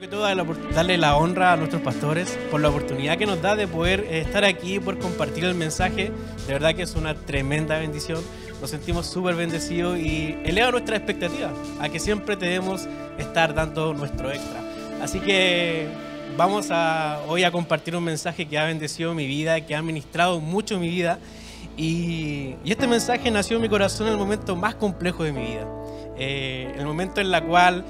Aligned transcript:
que 0.00 0.08
todo, 0.08 0.26
darle 0.74 0.98
la 0.98 1.16
honra 1.16 1.54
a 1.54 1.56
nuestros 1.56 1.80
pastores 1.80 2.38
por 2.50 2.60
la 2.60 2.68
oportunidad 2.68 3.16
que 3.16 3.24
nos 3.24 3.40
da 3.40 3.56
de 3.56 3.66
poder 3.66 4.00
eh, 4.00 4.20
estar 4.20 4.44
aquí, 4.44 4.78
por 4.78 4.98
compartir 4.98 5.44
el 5.44 5.54
mensaje. 5.54 6.12
De 6.46 6.52
verdad 6.52 6.74
que 6.74 6.82
es 6.82 6.94
una 6.96 7.14
tremenda 7.14 7.78
bendición. 7.78 8.22
Nos 8.60 8.68
sentimos 8.68 9.06
súper 9.06 9.36
bendecidos 9.36 9.98
y 9.98 10.36
eleva 10.44 10.70
nuestra 10.70 10.96
expectativa 10.96 11.50
a 11.80 11.88
que 11.88 11.98
siempre 11.98 12.36
debemos 12.36 12.86
estar 13.16 13.54
dando 13.54 13.94
nuestro 13.94 14.30
extra. 14.30 14.60
Así 15.00 15.18
que 15.18 15.88
vamos 16.36 16.68
a, 16.70 17.20
hoy 17.26 17.44
a 17.44 17.50
compartir 17.50 17.96
un 17.96 18.04
mensaje 18.04 18.46
que 18.46 18.58
ha 18.58 18.66
bendecido 18.66 19.14
mi 19.14 19.26
vida, 19.26 19.62
que 19.62 19.74
ha 19.74 19.80
ministrado 19.80 20.40
mucho 20.40 20.78
mi 20.78 20.90
vida. 20.90 21.18
Y, 21.78 22.56
este 22.66 22.86
mensaje 22.86 23.30
nació 23.30 23.56
en 23.56 23.62
mi 23.62 23.68
corazón 23.70 24.08
en 24.08 24.12
el 24.12 24.18
momento 24.18 24.56
más 24.56 24.74
complejo 24.74 25.24
de 25.24 25.32
mi 25.32 25.40
vida. 25.40 25.66
Eh, 26.18 26.74
el 26.76 26.84
momento 26.84 27.22
en 27.22 27.32
el 27.32 27.42
cual 27.44 27.84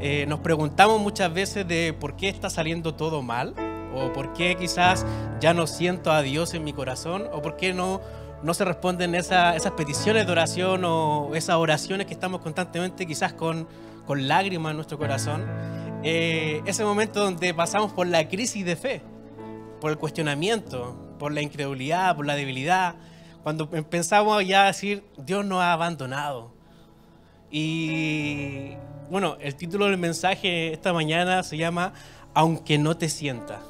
eh, 0.00 0.24
nos 0.26 0.40
preguntamos 0.40 1.00
muchas 1.00 1.32
veces 1.32 1.66
de 1.66 1.92
por 1.92 2.16
qué 2.16 2.28
está 2.28 2.50
saliendo 2.50 2.94
todo 2.94 3.22
mal, 3.22 3.54
o 3.94 4.12
por 4.12 4.32
qué 4.32 4.56
quizás 4.56 5.04
ya 5.40 5.52
no 5.52 5.66
siento 5.66 6.12
a 6.12 6.22
Dios 6.22 6.54
en 6.54 6.64
mi 6.64 6.72
corazón, 6.72 7.28
o 7.32 7.42
por 7.42 7.56
qué 7.56 7.74
no, 7.74 8.00
no 8.42 8.54
se 8.54 8.64
responden 8.64 9.14
esas 9.14 9.70
peticiones 9.76 10.26
de 10.26 10.32
oración 10.32 10.84
o 10.84 11.34
esas 11.34 11.56
oraciones 11.56 12.06
que 12.06 12.14
estamos 12.14 12.40
constantemente 12.40 13.06
quizás 13.06 13.32
con, 13.32 13.68
con 14.06 14.28
lágrimas 14.28 14.70
en 14.70 14.76
nuestro 14.76 14.98
corazón. 14.98 15.44
Eh, 16.02 16.62
ese 16.64 16.84
momento 16.84 17.20
donde 17.20 17.52
pasamos 17.52 17.92
por 17.92 18.06
la 18.06 18.26
crisis 18.28 18.64
de 18.64 18.76
fe, 18.76 19.02
por 19.80 19.90
el 19.90 19.98
cuestionamiento, 19.98 20.96
por 21.18 21.32
la 21.32 21.42
incredulidad, 21.42 22.16
por 22.16 22.24
la 22.24 22.36
debilidad, 22.36 22.94
cuando 23.42 23.68
pensamos 23.68 24.46
ya 24.46 24.64
decir, 24.64 25.04
Dios 25.18 25.44
nos 25.44 25.60
ha 25.60 25.72
abandonado. 25.72 26.52
Y 27.50 28.76
bueno, 29.10 29.36
el 29.40 29.56
título 29.56 29.86
del 29.86 29.98
mensaje 29.98 30.72
esta 30.72 30.92
mañana 30.92 31.42
se 31.42 31.56
llama 31.56 31.92
Aunque 32.32 32.78
no 32.78 32.96
te 32.96 33.08
sienta. 33.08 33.60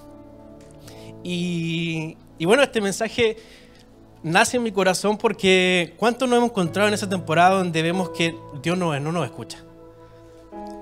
Y, 1.23 2.17
bueno, 2.41 2.63
este 2.63 2.83
mensaje 2.83 3.39
nace 4.23 4.59
en 4.59 4.63
mi 4.63 4.71
corazón 4.71 5.17
porque 5.17 5.95
¿cuánto 5.97 6.27
nos 6.27 6.37
hemos 6.37 6.51
encontrado 6.51 6.89
en 6.89 6.95
esa 6.95 7.09
temporada 7.09 7.57
donde 7.57 7.83
vemos 7.83 8.11
que 8.11 8.35
Dios 8.63 8.77
no, 8.77 8.99
no 9.01 9.13
nos 9.13 9.25
escucha? 9.25 9.65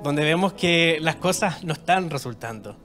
Donde 0.03 0.25
vemos 0.25 0.53
que 0.55 0.99
las 1.01 1.17
cosas 1.17 1.63
no 1.63 1.73
están 1.73 2.11
resultando. 2.11 2.77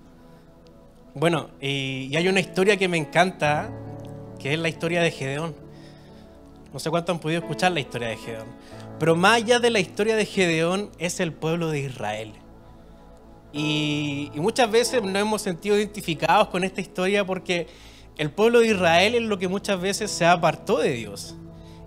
Bueno, 1.16 1.50
y, 1.60 2.08
y 2.12 2.16
hay 2.16 2.28
una 2.28 2.40
historia 2.40 2.78
que 2.78 2.88
me 2.88 2.98
encanta, 2.98 3.72
que 4.40 4.54
es 4.54 4.60
la 4.60 4.70
historia 4.70 5.02
de 5.02 5.10
Gedeón. 5.10 5.56
No 6.72 6.80
sé 6.80 6.92
cuánto 6.92 7.12
han 7.12 7.20
podido 7.20 7.42
escuchar 7.42 7.72
la 7.72 7.80
historia 7.80 8.10
de 8.10 8.18
Gedeón. 8.18 8.48
Pero 9.00 9.16
más 9.16 9.38
allá 9.42 9.60
de 9.60 9.70
la 9.70 9.80
historia 9.80 10.16
de 10.16 10.26
Gedeón 10.26 10.92
es 10.98 11.20
el 11.20 11.34
pueblo 11.34 11.70
de 11.70 11.80
Israel. 11.80 12.34
Y, 13.54 14.32
muchas 14.36 14.70
veces 14.70 15.04
nos 15.04 15.16
hemos 15.16 15.42
sentido 15.42 15.78
identificados 15.78 16.48
con 16.48 16.64
esta 16.64 16.82
historia 16.82 17.26
porque 17.26 17.68
el 18.18 18.32
pueblo 18.32 18.60
de 18.60 18.68
Israel 18.68 19.16
es 19.16 19.22
lo 19.22 19.38
que 19.38 19.48
muchas 19.48 19.80
veces 19.80 20.10
se 20.10 20.26
apartó 20.26 20.80
de 20.80 20.94
Dios. 20.94 21.36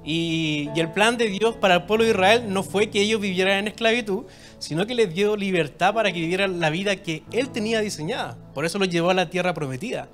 Y, 0.04 0.70
el 0.76 0.92
plan 0.92 1.18
de 1.18 1.28
Dios 1.28 1.56
para 1.56 1.74
el 1.74 1.82
pueblo 1.84 2.04
de 2.04 2.10
Israel 2.12 2.44
no 2.52 2.62
fue 2.62 2.88
que 2.90 3.00
ellos 3.00 3.20
vivieran 3.20 3.58
en 3.58 3.68
esclavitud, 3.68 4.26
sino 4.60 4.86
que 4.86 4.94
les 4.94 5.12
dio 5.12 5.36
libertad 5.36 5.92
para 5.92 6.12
que 6.12 6.20
vivieran 6.20 6.60
la 6.60 6.70
vida 6.70 6.96
que 6.96 7.24
Él 7.32 7.50
tenía 7.50 7.80
diseñada. 7.80 8.38
Por 8.54 8.64
eso 8.64 8.78
los 8.78 8.88
llevó 8.88 9.10
a 9.10 9.14
la 9.14 9.28
tierra 9.28 9.52
prometida. 9.52 10.08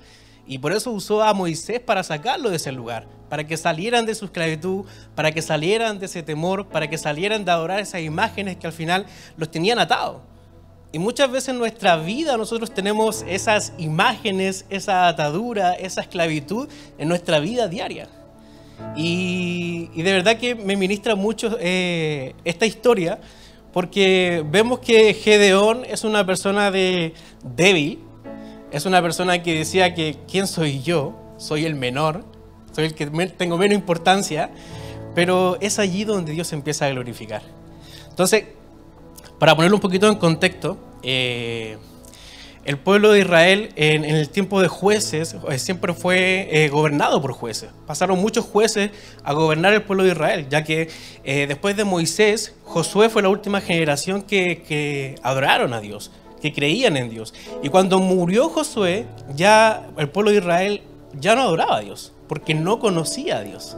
Y 0.47 0.57
por 0.57 0.73
eso 0.73 0.91
usó 0.91 1.23
a 1.23 1.33
Moisés 1.33 1.79
para 1.79 2.03
sacarlo 2.03 2.49
de 2.49 2.57
ese 2.57 2.71
lugar, 2.71 3.07
para 3.33 3.47
que 3.47 3.57
salieran 3.57 4.05
de 4.05 4.13
su 4.13 4.25
esclavitud, 4.25 4.85
para 5.15 5.31
que 5.31 5.41
salieran 5.41 5.97
de 5.97 6.05
ese 6.05 6.21
temor, 6.21 6.67
para 6.67 6.87
que 6.87 6.99
salieran 6.99 7.43
de 7.43 7.49
adorar 7.49 7.79
esas 7.79 8.01
imágenes 8.01 8.57
que 8.57 8.67
al 8.67 8.73
final 8.73 9.07
los 9.37 9.49
tenían 9.49 9.79
atados. 9.79 10.21
Y 10.91 10.99
muchas 10.99 11.31
veces 11.31 11.49
en 11.49 11.57
nuestra 11.57 11.95
vida 11.95 12.37
nosotros 12.37 12.71
tenemos 12.71 13.25
esas 13.27 13.73
imágenes, 13.79 14.67
esa 14.69 15.07
atadura, 15.07 15.73
esa 15.73 16.01
esclavitud 16.01 16.69
en 16.99 17.07
nuestra 17.07 17.39
vida 17.39 17.67
diaria. 17.67 18.07
Y, 18.95 19.87
de 19.99 20.13
verdad 20.13 20.37
que 20.37 20.53
me 20.53 20.77
ministra 20.77 21.15
mucho 21.15 21.57
eh, 21.59 22.35
esta 22.45 22.67
historia, 22.67 23.19
porque 23.71 24.45
vemos 24.47 24.77
que 24.77 25.11
Gedeón 25.15 25.85
es 25.85 26.03
una 26.03 26.23
persona 26.23 26.69
de, 26.69 27.15
débil, 27.43 27.97
es 28.71 28.85
una 28.85 29.01
persona 29.01 29.41
que 29.41 29.55
decía 29.55 29.95
que 29.95 30.17
¿quién 30.29 30.45
soy 30.45 30.83
yo? 30.83 31.15
Soy 31.37 31.65
el 31.65 31.73
menor, 31.73 32.31
soy 32.73 32.85
el 32.85 32.93
que 32.93 33.05
tengo 33.05 33.57
menos 33.57 33.75
importancia, 33.75 34.49
pero 35.15 35.57
es 35.61 35.79
allí 35.79 36.03
donde 36.03 36.33
Dios 36.33 36.51
empieza 36.53 36.85
a 36.85 36.89
glorificar. 36.89 37.41
Entonces, 38.09 38.45
para 39.39 39.55
ponerlo 39.55 39.77
un 39.77 39.81
poquito 39.81 40.07
en 40.07 40.15
contexto, 40.15 40.77
eh, 41.01 41.77
el 42.65 42.77
pueblo 42.77 43.11
de 43.11 43.19
Israel 43.19 43.71
en, 43.75 44.05
el 44.05 44.29
tiempo 44.29 44.61
de 44.61 44.69
jueces 44.69 45.35
eh, 45.49 45.59
siempre 45.59 45.93
fue 45.93 46.47
eh, 46.49 46.69
gobernado 46.69 47.21
por 47.21 47.33
jueces. 47.33 47.69
Pasaron 47.85 48.19
muchos 48.19 48.45
jueces 48.45 48.91
a 49.23 49.33
gobernar 49.33 49.73
el 49.73 49.81
pueblo 49.83 50.03
de 50.03 50.11
Israel, 50.11 50.47
ya 50.49 50.63
que 50.63 50.89
después 51.23 51.75
de 51.75 51.83
Moisés, 51.83 52.53
Josué 52.63 53.09
fue 53.09 53.21
la 53.21 53.29
última 53.29 53.59
generación 53.59 54.21
que, 54.21 54.63
que 54.63 55.15
adoraron 55.23 55.73
a 55.73 55.81
Dios 55.81 56.11
que 56.41 56.53
creían 56.53 56.97
en 56.97 57.09
Dios. 57.09 57.33
Y 57.63 57.69
cuando 57.69 57.99
murió 57.99 58.49
Josué, 58.49 59.05
ya 59.33 59.89
el 59.97 60.09
pueblo 60.09 60.31
de 60.31 60.37
Israel 60.37 60.81
ya 61.19 61.35
no 61.35 61.41
adoraba 61.41 61.77
a 61.77 61.79
Dios, 61.79 62.12
porque 62.27 62.53
no 62.53 62.79
conocía 62.79 63.37
a 63.37 63.41
Dios. 63.41 63.77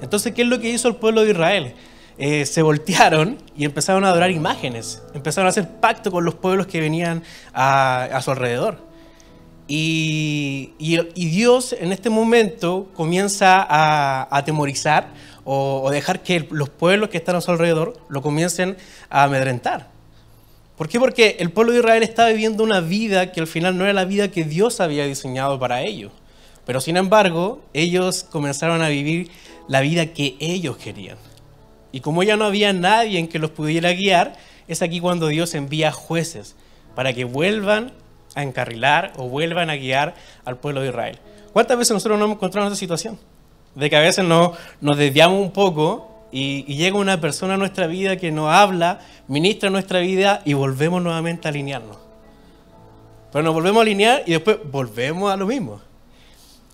Entonces, 0.00 0.32
¿qué 0.34 0.42
es 0.42 0.48
lo 0.48 0.58
que 0.60 0.70
hizo 0.70 0.88
el 0.88 0.96
pueblo 0.96 1.22
de 1.22 1.30
Israel? 1.30 1.74
Eh, 2.18 2.44
se 2.44 2.62
voltearon 2.62 3.38
y 3.56 3.64
empezaron 3.64 4.04
a 4.04 4.10
adorar 4.10 4.30
imágenes, 4.30 5.02
empezaron 5.14 5.46
a 5.46 5.50
hacer 5.50 5.68
pacto 5.80 6.10
con 6.10 6.24
los 6.24 6.34
pueblos 6.34 6.66
que 6.66 6.80
venían 6.80 7.22
a, 7.54 8.20
su 8.22 8.30
alrededor. 8.30 8.78
Y, 9.66 10.74
Dios 11.14 11.74
en 11.78 11.92
este 11.92 12.10
momento 12.10 12.90
comienza 12.94 13.66
a 13.68 14.28
atemorizar 14.36 15.08
o, 15.44 15.82
o 15.82 15.90
dejar 15.90 16.22
que 16.22 16.46
los 16.50 16.68
pueblos 16.68 17.08
que 17.08 17.16
están 17.16 17.36
a 17.36 17.40
su 17.40 17.50
alrededor 17.50 17.94
lo 18.08 18.20
comiencen 18.20 18.76
a 19.08 19.24
amedrentar. 19.24 19.88
¿Por 20.76 20.88
qué? 20.88 20.98
Porque 20.98 21.36
el 21.38 21.50
pueblo 21.50 21.72
de 21.72 21.78
Israel 21.78 22.02
estaba 22.02 22.28
viviendo 22.28 22.64
una 22.64 22.80
vida 22.80 23.32
que 23.32 23.40
al 23.40 23.46
final 23.46 23.78
no 23.78 23.84
era 23.84 23.92
la 23.92 24.04
vida 24.04 24.28
que 24.28 24.44
Dios 24.44 24.80
había 24.80 25.06
diseñado 25.06 25.58
para 25.58 25.82
ellos. 25.82 26.12
Pero 26.64 26.80
sin 26.80 26.96
embargo, 26.96 27.60
ellos 27.72 28.24
comenzaron 28.24 28.82
a 28.82 28.88
vivir 28.88 29.30
la 29.68 29.80
vida 29.80 30.06
que 30.06 30.36
ellos 30.38 30.76
querían. 30.76 31.18
Y 31.90 32.00
como 32.00 32.22
ya 32.22 32.36
no 32.36 32.44
había 32.44 32.72
nadie 32.72 33.18
en 33.18 33.28
que 33.28 33.38
los 33.38 33.50
pudiera 33.50 33.92
guiar, 33.92 34.36
es 34.68 34.82
aquí 34.82 35.00
cuando 35.00 35.28
Dios 35.28 35.54
envía 35.54 35.92
jueces 35.92 36.56
para 36.94 37.12
que 37.12 37.24
vuelvan 37.24 37.92
a 38.34 38.42
encarrilar 38.42 39.12
o 39.16 39.28
vuelvan 39.28 39.70
a 39.70 39.76
guiar 39.76 40.14
al 40.44 40.56
pueblo 40.56 40.80
de 40.80 40.88
Israel. 40.88 41.18
¿Cuántas 41.52 41.76
veces 41.76 41.92
nosotros 41.92 42.18
nos 42.18 42.26
hemos 42.26 42.36
encontrado 42.36 42.66
en 42.66 42.72
esa 42.72 42.80
situación? 42.80 43.18
De 43.74 43.90
que 43.90 43.96
a 43.96 44.00
veces 44.00 44.24
nos 44.24 44.98
desviamos 44.98 45.40
un 45.40 45.50
poco 45.50 46.12
y, 46.30 46.64
llega 46.64 46.96
una 46.96 47.20
persona 47.20 47.54
a 47.54 47.56
nuestra 47.58 47.86
vida 47.86 48.16
que 48.16 48.32
nos 48.32 48.50
habla, 48.50 49.00
ministra 49.28 49.68
nuestra 49.68 50.00
vida 50.00 50.40
y 50.44 50.54
volvemos 50.54 51.02
nuevamente 51.02 51.46
a 51.46 51.50
alinearnos. 51.50 51.98
Pero 53.30 53.44
nos 53.44 53.54
volvemos 53.54 53.80
a 53.80 53.82
alinear 53.82 54.22
y 54.26 54.32
después 54.32 54.58
volvemos 54.70 55.30
a 55.30 55.36
lo 55.36 55.46
mismo. 55.46 55.80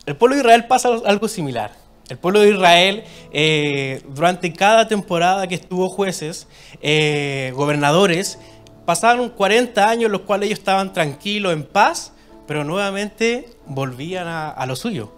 El 0.09 0.17
pueblo 0.17 0.37
de 0.37 0.41
Israel 0.41 0.65
pasa 0.65 0.89
algo 1.05 1.29
similar. 1.29 1.73
El 2.09 2.17
pueblo 2.17 2.41
de 2.41 2.49
Israel, 2.49 3.05
eh, 3.31 4.03
durante 4.09 4.51
cada 4.55 4.89
temporada 4.89 5.47
que 5.47 5.55
estuvo 5.55 5.91
jueces, 5.91 6.49
eh, 6.81 7.53
gobernadores, 7.55 8.39
pasaron 8.87 9.29
40 9.29 9.87
años 9.87 10.11
los 10.11 10.23
cuales 10.23 10.47
ellos 10.47 10.61
estaban 10.61 10.95
tranquilos, 10.95 11.53
en 11.53 11.63
paz, 11.63 12.15
pero 12.47 12.65
nuevamente 12.65 13.51
volvían 13.67 14.29
a, 14.29 14.49
a 14.49 14.65
lo 14.65 14.77
suyo. 14.77 15.13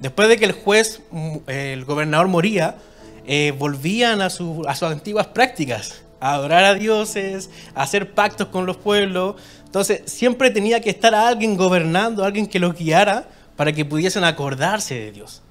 Después 0.00 0.28
de 0.28 0.36
que 0.36 0.46
el 0.46 0.52
juez, 0.54 1.02
mm, 1.12 1.36
el 1.46 1.84
gobernador 1.84 2.26
moría, 2.26 2.78
eh, 3.24 3.54
volvían 3.56 4.22
a, 4.22 4.28
sus 4.28 4.66
antiguas 4.82 5.28
prácticas, 5.28 6.02
a 6.18 6.34
adorar 6.34 6.64
a 6.64 6.74
dioses, 6.74 7.48
a 7.76 7.82
hacer 7.82 8.12
pactos 8.12 8.48
con 8.48 8.66
los 8.66 8.76
pueblos. 8.76 9.36
Entonces 9.66 10.02
siempre 10.06 10.50
tenía 10.50 10.80
que 10.80 10.90
estar 10.90 11.14
alguien 11.14 11.56
gobernando, 11.56 12.24
alguien 12.24 12.48
que 12.48 12.58
los 12.58 12.74
guiara 12.74 13.28
para 13.56 13.72
que 13.72 13.84
pudiesen 13.84 14.24
acordarse 14.24 14.94
de 14.94 15.12
Dios. 15.12 15.42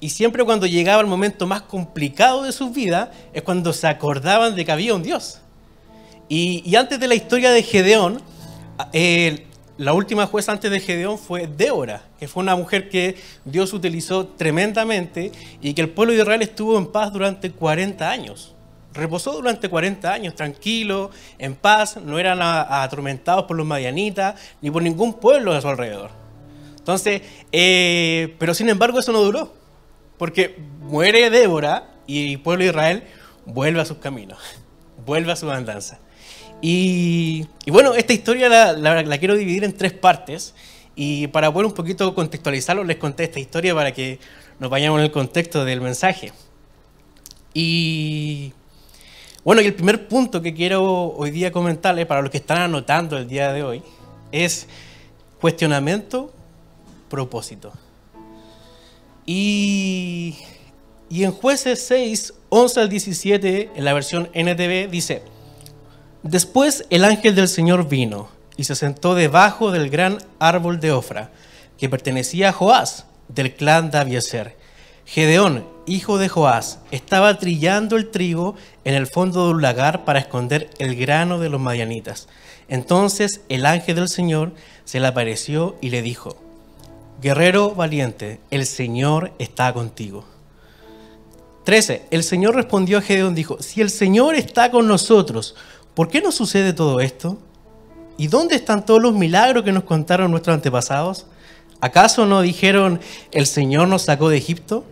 Y 0.00 0.10
siempre 0.10 0.44
cuando 0.44 0.66
llegaba 0.66 1.00
el 1.00 1.06
momento 1.06 1.46
más 1.46 1.62
complicado 1.62 2.42
de 2.42 2.52
sus 2.52 2.74
vidas 2.74 3.08
es 3.32 3.42
cuando 3.42 3.72
se 3.72 3.86
acordaban 3.86 4.54
de 4.54 4.64
que 4.64 4.72
había 4.72 4.94
un 4.94 5.02
Dios. 5.02 5.40
Y, 6.28 6.74
antes 6.76 6.98
de 7.00 7.08
la 7.08 7.14
historia 7.14 7.50
de 7.50 7.62
Gedeón, 7.62 8.20
eh, 8.92 9.46
la 9.76 9.92
última 9.92 10.26
jueza 10.26 10.52
antes 10.52 10.70
de 10.70 10.80
Gedeón 10.80 11.18
fue 11.18 11.46
Débora, 11.46 12.02
que 12.18 12.28
fue 12.28 12.42
una 12.42 12.56
mujer 12.56 12.88
que 12.88 13.16
Dios 13.44 13.72
utilizó 13.72 14.26
tremendamente 14.26 15.32
y 15.60 15.74
que 15.74 15.82
el 15.82 15.90
pueblo 15.90 16.12
de 16.12 16.20
Israel 16.20 16.42
estuvo 16.42 16.78
en 16.78 16.86
paz 16.86 17.12
durante 17.12 17.50
40 17.50 18.08
años. 18.08 18.54
Reposó 18.92 19.32
durante 19.32 19.68
40 19.68 20.12
años, 20.12 20.34
tranquilo, 20.34 21.10
en 21.38 21.56
paz, 21.56 21.96
no 21.96 22.18
eran 22.18 22.38
atormentados 22.40 23.44
por 23.44 23.56
los 23.56 23.66
madianitas 23.66 24.40
ni 24.62 24.70
por 24.70 24.82
ningún 24.82 25.14
pueblo 25.14 25.52
a 25.52 25.60
su 25.60 25.68
alrededor. 25.68 26.23
Entonces, 26.84 27.22
eh, 27.50 28.36
pero 28.38 28.52
sin 28.52 28.68
embargo 28.68 28.98
eso 28.98 29.10
no 29.10 29.22
duró, 29.22 29.54
porque 30.18 30.58
muere 30.82 31.30
Débora 31.30 31.94
y 32.06 32.34
el 32.34 32.40
pueblo 32.42 32.64
de 32.64 32.70
Israel 32.70 33.04
vuelve 33.46 33.80
a 33.80 33.86
sus 33.86 33.96
caminos, 33.96 34.38
vuelve 35.06 35.32
a 35.32 35.36
su 35.36 35.50
andanza. 35.50 35.98
Y, 36.60 37.46
bueno, 37.66 37.94
esta 37.94 38.12
historia 38.12 38.50
la, 38.50 39.18
quiero 39.18 39.34
dividir 39.34 39.64
en 39.64 39.72
tres 39.72 39.94
partes. 39.94 40.54
Y 40.94 41.26
para 41.28 41.50
poder 41.50 41.66
un 41.66 41.72
poquito 41.72 42.14
contextualizarlo, 42.14 42.84
les 42.84 42.98
conté 42.98 43.24
esta 43.24 43.40
historia 43.40 43.74
para 43.74 43.92
que 43.92 44.18
nos 44.58 44.70
vayamos 44.70 44.98
en 44.98 45.06
el 45.06 45.10
contexto 45.10 45.64
del 45.64 45.80
mensaje. 45.80 46.32
Y 47.54 48.52
bueno, 49.42 49.62
y 49.62 49.66
el 49.66 49.74
primer 49.74 50.06
punto 50.06 50.42
que 50.42 50.52
quiero 50.52 50.82
hoy 51.14 51.30
día 51.30 51.50
comentarles, 51.50 52.04
para 52.04 52.20
los 52.20 52.30
que 52.30 52.38
están 52.38 52.58
anotando 52.58 53.16
el 53.16 53.26
día 53.26 53.52
de 53.54 53.62
hoy, 53.62 53.82
es 54.32 54.66
cuestionamiento, 55.40 56.32
propósito. 57.08 57.72
Y, 59.26 60.36
y 61.08 61.24
en 61.24 61.32
jueces 61.32 61.84
6, 61.86 62.34
11 62.48 62.80
al 62.80 62.88
17, 62.88 63.70
en 63.74 63.84
la 63.84 63.92
versión 63.92 64.28
NTV, 64.34 64.90
dice, 64.90 65.22
Después 66.22 66.86
el 66.88 67.04
ángel 67.04 67.34
del 67.34 67.48
Señor 67.48 67.86
vino 67.86 68.28
y 68.56 68.64
se 68.64 68.74
sentó 68.74 69.14
debajo 69.14 69.70
del 69.70 69.90
gran 69.90 70.18
árbol 70.38 70.80
de 70.80 70.90
Ofra, 70.92 71.30
que 71.76 71.88
pertenecía 71.88 72.48
a 72.48 72.52
Joás, 72.52 73.06
del 73.28 73.54
clan 73.54 73.90
de 73.90 73.98
Abieser. 73.98 74.56
Gedeón, 75.04 75.66
hijo 75.86 76.16
de 76.16 76.30
Joás, 76.30 76.78
estaba 76.90 77.38
trillando 77.38 77.96
el 77.96 78.10
trigo 78.10 78.54
en 78.84 78.94
el 78.94 79.06
fondo 79.06 79.44
de 79.44 79.52
un 79.52 79.62
lagar 79.62 80.06
para 80.06 80.18
esconder 80.18 80.70
el 80.78 80.96
grano 80.96 81.38
de 81.38 81.50
los 81.50 81.60
madianitas. 81.60 82.26
Entonces 82.68 83.42
el 83.50 83.66
ángel 83.66 83.96
del 83.96 84.08
Señor 84.08 84.54
se 84.84 85.00
le 85.00 85.08
apareció 85.08 85.76
y 85.82 85.90
le 85.90 86.00
dijo, 86.00 86.38
Guerrero 87.24 87.70
valiente, 87.74 88.38
el 88.50 88.66
Señor 88.66 89.32
está 89.38 89.72
contigo. 89.72 90.26
13. 91.64 92.02
El 92.10 92.22
Señor 92.22 92.54
respondió 92.54 92.98
a 92.98 93.00
Gedeón, 93.00 93.34
dijo, 93.34 93.56
si 93.62 93.80
el 93.80 93.88
Señor 93.88 94.34
está 94.34 94.70
con 94.70 94.86
nosotros, 94.86 95.56
¿por 95.94 96.08
qué 96.08 96.20
nos 96.20 96.34
sucede 96.34 96.74
todo 96.74 97.00
esto? 97.00 97.38
¿Y 98.18 98.26
dónde 98.26 98.56
están 98.56 98.84
todos 98.84 99.00
los 99.00 99.14
milagros 99.14 99.64
que 99.64 99.72
nos 99.72 99.84
contaron 99.84 100.32
nuestros 100.32 100.52
antepasados? 100.52 101.24
¿Acaso 101.80 102.26
no 102.26 102.42
dijeron, 102.42 103.00
el 103.32 103.46
Señor 103.46 103.88
nos 103.88 104.02
sacó 104.02 104.28
de 104.28 104.36
Egipto? 104.36 104.84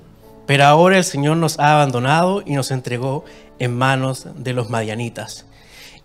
Pero 0.47 0.65
ahora 0.65 0.97
el 0.97 1.05
Señor 1.05 1.37
nos 1.37 1.59
ha 1.59 1.75
abandonado 1.75 2.43
y 2.47 2.55
nos 2.55 2.71
entregó 2.71 3.27
en 3.59 3.77
manos 3.77 4.27
de 4.37 4.55
los 4.55 4.71
madianitas. 4.71 5.45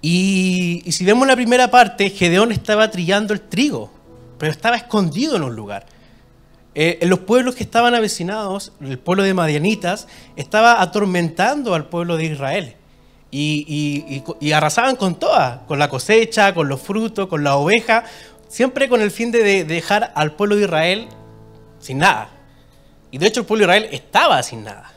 Y, 0.02 0.84
si 0.92 1.06
vemos 1.06 1.26
la 1.26 1.38
primera 1.38 1.72
parte, 1.72 2.10
Gedeón 2.10 2.52
estaba 2.52 2.92
trillando 2.92 3.34
el 3.34 3.40
trigo, 3.40 3.90
pero 4.38 4.52
estaba 4.52 4.76
escondido 4.76 5.38
en 5.38 5.44
un 5.44 5.56
lugar. 5.56 5.86
Eh, 6.80 7.00
los 7.08 7.18
pueblos 7.18 7.56
que 7.56 7.64
estaban 7.64 7.96
avecinados, 7.96 8.72
el 8.82 9.00
pueblo 9.00 9.24
de 9.24 9.34
Madianitas, 9.34 10.08
estaba 10.36 10.80
atormentando 10.80 11.74
al 11.74 11.90
pueblo 11.90 12.18
de 12.18 12.26
Israel. 12.26 12.76
Y, 13.32 14.22
arrasaban 14.54 14.96
con 14.96 15.16
todas, 15.16 15.62
con 15.68 15.80
la 15.80 15.90
cosecha, 15.90 16.54
con 16.54 16.70
los 16.70 16.80
frutos, 16.80 17.30
con 17.30 17.44
la 17.44 17.56
oveja, 17.56 18.04
siempre 18.48 18.88
con 18.90 19.02
el 19.02 19.10
fin 19.10 19.32
de 19.32 19.64
dejar 19.64 20.12
al 20.14 20.34
pueblo 20.34 20.56
de 20.56 20.66
Israel 20.66 21.08
sin 21.80 21.98
nada. 21.98 22.30
Y 23.10 23.18
de 23.18 23.26
hecho 23.26 23.40
el 23.40 23.48
pueblo 23.48 23.66
de 23.66 23.78
Israel 23.78 23.90
estaba 23.92 24.44
sin 24.44 24.64
nada. 24.64 24.94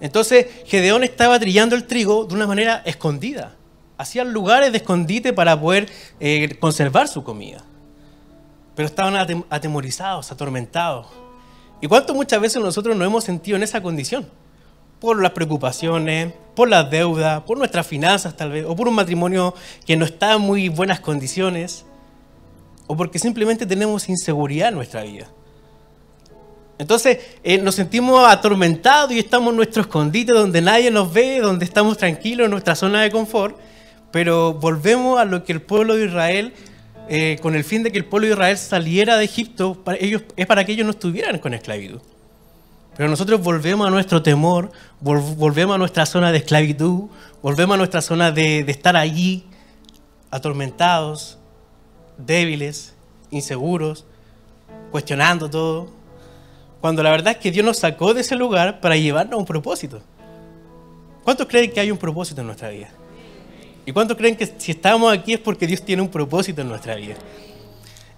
Entonces 0.00 0.46
Gedeón 0.66 1.02
estaba 1.02 1.40
trillando 1.40 1.74
el 1.74 1.88
trigo 1.88 2.26
de 2.26 2.34
una 2.36 2.46
manera 2.46 2.80
escondida. 2.84 3.56
Hacían 3.96 4.32
lugares 4.32 4.70
de 4.70 4.78
escondite 4.78 5.32
para 5.32 5.60
poder 5.60 5.88
eh, 6.20 6.56
conservar 6.60 7.08
su 7.08 7.24
comida. 7.24 7.64
Pero 8.78 8.86
estaban 8.86 9.44
atemorizados, 9.50 10.30
atormentados. 10.30 11.08
¿Y 11.80 11.88
cuánto 11.88 12.14
muchas 12.14 12.40
veces 12.40 12.62
nosotros 12.62 12.96
nos 12.96 13.08
hemos 13.08 13.24
sentido 13.24 13.56
en 13.56 13.64
esa 13.64 13.82
condición? 13.82 14.28
Por 15.00 15.20
las 15.20 15.32
preocupaciones, 15.32 16.32
por 16.54 16.68
las 16.68 16.88
deudas, 16.88 17.42
por 17.42 17.58
nuestras 17.58 17.84
finanzas 17.84 18.36
tal 18.36 18.52
vez, 18.52 18.64
o 18.64 18.76
por 18.76 18.86
un 18.86 18.94
matrimonio 18.94 19.52
que 19.84 19.96
no 19.96 20.04
está 20.04 20.34
en 20.34 20.42
muy 20.42 20.68
buenas 20.68 21.00
condiciones, 21.00 21.86
o 22.86 22.96
porque 22.96 23.18
simplemente 23.18 23.66
tenemos 23.66 24.08
inseguridad 24.08 24.68
en 24.68 24.76
nuestra 24.76 25.02
vida. 25.02 25.26
Entonces 26.78 27.18
eh, 27.42 27.58
nos 27.58 27.74
sentimos 27.74 28.28
atormentados 28.28 29.10
y 29.10 29.18
estamos 29.18 29.50
en 29.50 29.56
nuestro 29.56 29.82
escondite 29.82 30.30
donde 30.30 30.62
nadie 30.62 30.92
nos 30.92 31.12
ve, 31.12 31.40
donde 31.40 31.64
estamos 31.64 31.98
tranquilos 31.98 32.44
en 32.44 32.52
nuestra 32.52 32.76
zona 32.76 33.02
de 33.02 33.10
confort, 33.10 33.58
pero 34.12 34.54
volvemos 34.54 35.18
a 35.18 35.24
lo 35.24 35.42
que 35.42 35.50
el 35.50 35.62
pueblo 35.62 35.96
de 35.96 36.06
Israel, 36.06 36.54
eh, 37.08 37.38
con 37.40 37.54
el 37.54 37.64
fin 37.64 37.82
de 37.82 37.92
que 37.92 37.98
el 37.98 38.04
pueblo 38.04 38.26
de 38.26 38.34
Israel 38.34 38.58
saliera 38.58 39.16
de 39.16 39.24
Egipto, 39.24 39.82
para 39.82 39.98
ellos, 39.98 40.22
es 40.36 40.46
para 40.46 40.64
que 40.64 40.72
ellos 40.72 40.84
no 40.84 40.92
estuvieran 40.92 41.38
con 41.38 41.54
esclavitud. 41.54 42.00
Pero 42.96 43.08
nosotros 43.08 43.40
volvemos 43.40 43.86
a 43.86 43.90
nuestro 43.90 44.22
temor, 44.22 44.72
volvemos 45.00 45.74
a 45.74 45.78
nuestra 45.78 46.04
zona 46.04 46.32
de 46.32 46.38
esclavitud, 46.38 47.08
volvemos 47.42 47.74
a 47.74 47.78
nuestra 47.78 48.02
zona 48.02 48.32
de, 48.32 48.64
de 48.64 48.72
estar 48.72 48.96
allí, 48.96 49.44
atormentados, 50.30 51.38
débiles, 52.18 52.94
inseguros, 53.30 54.04
cuestionando 54.90 55.48
todo 55.48 55.98
cuando 56.80 57.02
la 57.02 57.10
verdad 57.10 57.32
es 57.32 57.38
que 57.38 57.50
Dios 57.50 57.64
nos 57.64 57.78
sacó 57.78 58.14
de 58.14 58.20
ese 58.20 58.36
lugar 58.36 58.80
para 58.80 58.96
llevarnos 58.96 59.34
a 59.34 59.36
un 59.36 59.44
propósito. 59.44 60.00
¿Cuántos 61.24 61.46
creen 61.46 61.72
que 61.72 61.80
hay 61.80 61.90
un 61.90 61.98
propósito 61.98 62.40
en 62.40 62.46
nuestra 62.46 62.68
vida? 62.68 62.88
¿Y 63.88 63.92
cuántos 63.92 64.18
creen 64.18 64.36
que 64.36 64.46
si 64.58 64.72
estamos 64.72 65.10
aquí 65.10 65.32
es 65.32 65.40
porque 65.40 65.66
Dios 65.66 65.80
tiene 65.80 66.02
un 66.02 66.10
propósito 66.10 66.60
en 66.60 66.68
nuestra 66.68 66.94
vida? 66.94 67.14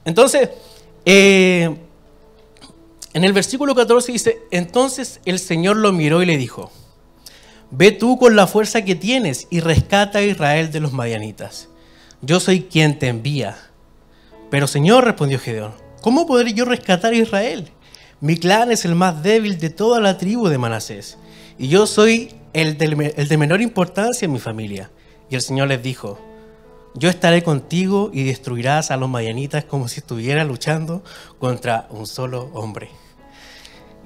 Entonces, 0.05 0.49
eh, 1.05 1.77
en 3.13 3.23
el 3.23 3.33
versículo 3.33 3.73
14 3.73 4.11
dice, 4.11 4.39
entonces 4.51 5.21
el 5.25 5.39
Señor 5.39 5.77
lo 5.77 5.93
miró 5.93 6.25
y 6.25 6.27
le 6.27 6.39
dijo, 6.39 6.73
ve 7.71 7.93
tú 7.93 8.19
con 8.19 8.35
la 8.35 8.49
fuerza 8.49 8.85
que 8.85 8.97
tienes 8.97 9.47
y 9.49 9.61
rescata 9.61 10.19
a 10.19 10.23
Israel 10.23 10.73
de 10.73 10.81
los 10.81 10.93
madianitas. 10.93 11.69
Yo 12.21 12.41
soy 12.41 12.63
quien 12.63 12.99
te 12.99 13.07
envía. 13.07 13.57
Pero 14.51 14.67
Señor, 14.67 15.05
respondió 15.05 15.39
Gedeón, 15.39 15.75
¿cómo 16.01 16.27
podré 16.27 16.53
yo 16.53 16.65
rescatar 16.65 17.13
a 17.13 17.17
Israel? 17.17 17.71
Mi 18.21 18.37
clan 18.37 18.73
es 18.73 18.85
el 18.85 18.97
más 18.97 19.23
débil 19.23 19.61
de 19.61 19.71
toda 19.71 20.01
la 20.01 20.19
tribu 20.19 20.49
de 20.49 20.59
Manasés, 20.59 21.17
y 21.61 21.69
yo 21.69 21.87
soy 21.87 22.35
el 22.55 22.77
de, 22.77 23.37
menor 23.37 23.61
importancia 23.61 24.27
en 24.27 24.33
mi 24.33 24.41
familia. 24.41 24.91
Y 25.31 25.37
el 25.37 25.41
Señor 25.41 25.69
les 25.69 25.83
dijo, 25.83 26.19
yo 26.95 27.09
estaré 27.09 27.43
contigo 27.43 28.11
y 28.13 28.25
destruirás 28.25 28.91
a 28.91 28.97
los 28.97 29.09
mayanitas 29.09 29.65
como 29.65 29.89
si 29.89 30.01
estuviera 30.01 30.45
luchando 30.45 31.03
contra 31.39 31.87
un 31.91 32.07
solo 32.07 32.51
hombre. 32.53 32.91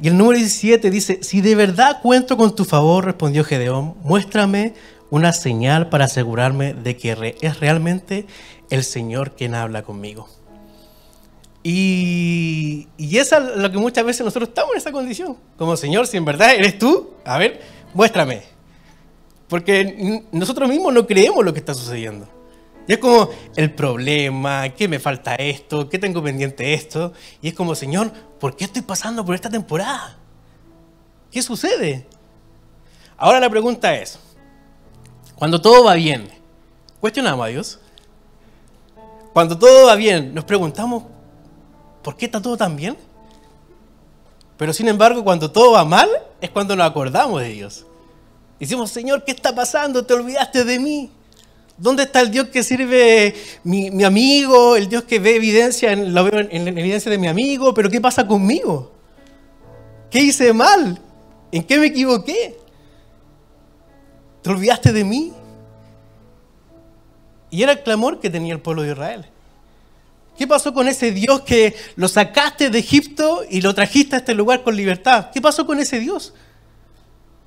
Y 0.02 0.08
el 0.08 0.18
número 0.18 0.38
17 0.38 0.90
dice, 0.90 1.20
si 1.22 1.40
de 1.40 1.54
verdad 1.54 2.00
cuento 2.02 2.36
con 2.36 2.54
tu 2.54 2.64
favor, 2.64 3.04
respondió 3.06 3.42
Gedeón, 3.44 3.94
muéstrame 4.02 4.74
una 5.10 5.32
señal 5.32 5.88
para 5.88 6.06
asegurarme 6.06 6.74
de 6.74 6.96
que 6.96 7.36
es 7.40 7.60
realmente 7.60 8.26
el 8.70 8.84
Señor 8.84 9.32
quien 9.32 9.54
habla 9.54 9.82
conmigo. 9.82 10.28
Y, 11.62 12.88
y 12.98 13.16
es 13.16 13.34
lo 13.56 13.70
que 13.70 13.78
muchas 13.78 14.04
veces 14.04 14.24
nosotros 14.24 14.50
estamos 14.50 14.72
en 14.72 14.78
esa 14.78 14.92
condición. 14.92 15.38
Como 15.56 15.76
Señor, 15.78 16.06
si 16.06 16.18
en 16.18 16.26
verdad 16.26 16.54
eres 16.54 16.78
tú, 16.78 17.14
a 17.24 17.38
ver, 17.38 17.62
muéstrame. 17.94 18.53
Porque 19.54 20.24
nosotros 20.32 20.68
mismos 20.68 20.92
no 20.92 21.06
creemos 21.06 21.44
lo 21.44 21.52
que 21.52 21.60
está 21.60 21.74
sucediendo. 21.74 22.26
Y 22.88 22.92
es 22.94 22.98
como 22.98 23.28
el 23.54 23.72
problema, 23.72 24.68
¿qué 24.70 24.88
me 24.88 24.98
falta 24.98 25.36
esto? 25.36 25.88
¿Qué 25.88 25.96
tengo 25.96 26.20
pendiente 26.24 26.74
esto? 26.74 27.12
Y 27.40 27.46
es 27.46 27.54
como, 27.54 27.76
Señor, 27.76 28.10
¿por 28.40 28.56
qué 28.56 28.64
estoy 28.64 28.82
pasando 28.82 29.24
por 29.24 29.32
esta 29.32 29.48
temporada? 29.48 30.18
¿Qué 31.30 31.40
sucede? 31.40 32.04
Ahora 33.16 33.38
la 33.38 33.48
pregunta 33.48 33.94
es, 33.94 34.18
cuando 35.36 35.62
todo 35.62 35.84
va 35.84 35.94
bien, 35.94 36.28
¿cuestionamos 36.98 37.46
a 37.46 37.48
Dios? 37.50 37.78
Cuando 39.32 39.56
todo 39.56 39.86
va 39.86 39.94
bien, 39.94 40.34
nos 40.34 40.42
preguntamos, 40.42 41.04
¿por 42.02 42.16
qué 42.16 42.24
está 42.24 42.42
todo 42.42 42.56
tan 42.56 42.74
bien? 42.74 42.96
Pero 44.56 44.72
sin 44.72 44.88
embargo, 44.88 45.22
cuando 45.22 45.52
todo 45.52 45.70
va 45.70 45.84
mal, 45.84 46.08
es 46.40 46.50
cuando 46.50 46.74
nos 46.74 46.90
acordamos 46.90 47.40
de 47.40 47.50
Dios. 47.50 47.86
Decimos, 48.64 48.90
Señor, 48.90 49.24
¿qué 49.24 49.32
está 49.32 49.54
pasando? 49.54 50.06
Te 50.06 50.14
olvidaste 50.14 50.64
de 50.64 50.78
mí. 50.78 51.10
¿Dónde 51.76 52.04
está 52.04 52.22
el 52.22 52.30
Dios 52.30 52.48
que 52.48 52.62
sirve 52.62 53.34
mi, 53.62 54.02
amigo? 54.02 54.74
El 54.74 54.88
Dios 54.88 55.04
que 55.04 55.18
ve 55.18 55.36
evidencia, 55.36 55.92
en, 55.92 56.14
lo 56.14 56.24
veo 56.24 56.40
en, 56.40 56.66
evidencia 56.68 57.10
de 57.10 57.18
mi 57.18 57.28
amigo, 57.28 57.74
pero 57.74 57.90
¿qué 57.90 58.00
pasa 58.00 58.26
conmigo? 58.26 58.90
¿Qué 60.10 60.20
hice 60.20 60.50
mal? 60.54 60.98
¿En 61.52 61.62
qué 61.62 61.76
me 61.76 61.88
equivoqué? 61.88 62.56
¿Te 64.40 64.48
olvidaste 64.48 64.94
de 64.94 65.04
mí? 65.04 65.34
Y 67.50 67.62
era 67.62 67.72
el 67.72 67.82
clamor 67.82 68.18
que 68.18 68.30
tenía 68.30 68.54
el 68.54 68.60
pueblo 68.60 68.80
de 68.80 68.92
Israel. 68.92 69.26
¿Qué 70.38 70.46
pasó 70.46 70.72
con 70.72 70.88
ese 70.88 71.12
Dios 71.12 71.42
que 71.42 71.76
lo 71.96 72.08
sacaste 72.08 72.70
de 72.70 72.78
Egipto 72.78 73.42
y 73.50 73.60
lo 73.60 73.74
trajiste 73.74 74.16
a 74.16 74.20
este 74.20 74.32
lugar 74.32 74.62
con 74.62 74.74
libertad? 74.74 75.26
¿Qué 75.34 75.42
pasó 75.42 75.66
con 75.66 75.80
ese 75.80 76.00
Dios? 76.00 76.32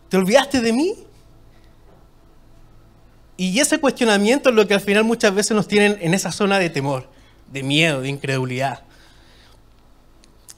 ¿Te 0.10 0.18
olvidaste 0.18 0.62
de 0.62 0.74
mí? 0.74 1.07
Y 3.38 3.60
ese 3.60 3.80
cuestionamiento 3.80 4.50
es 4.50 4.56
lo 4.56 4.68
que 4.68 4.74
al 4.74 4.82
final 4.82 5.04
muchas 5.04 5.34
veces 5.34 5.56
nos 5.56 5.68
tienen 5.68 5.98
en 6.02 6.16
esa 6.16 6.32
zona 6.32 6.58
de 6.58 6.72
temor, 6.72 7.08
de 7.52 7.62
miedo, 7.62 8.02
de 8.02 8.10
incredulidad. 8.10 8.84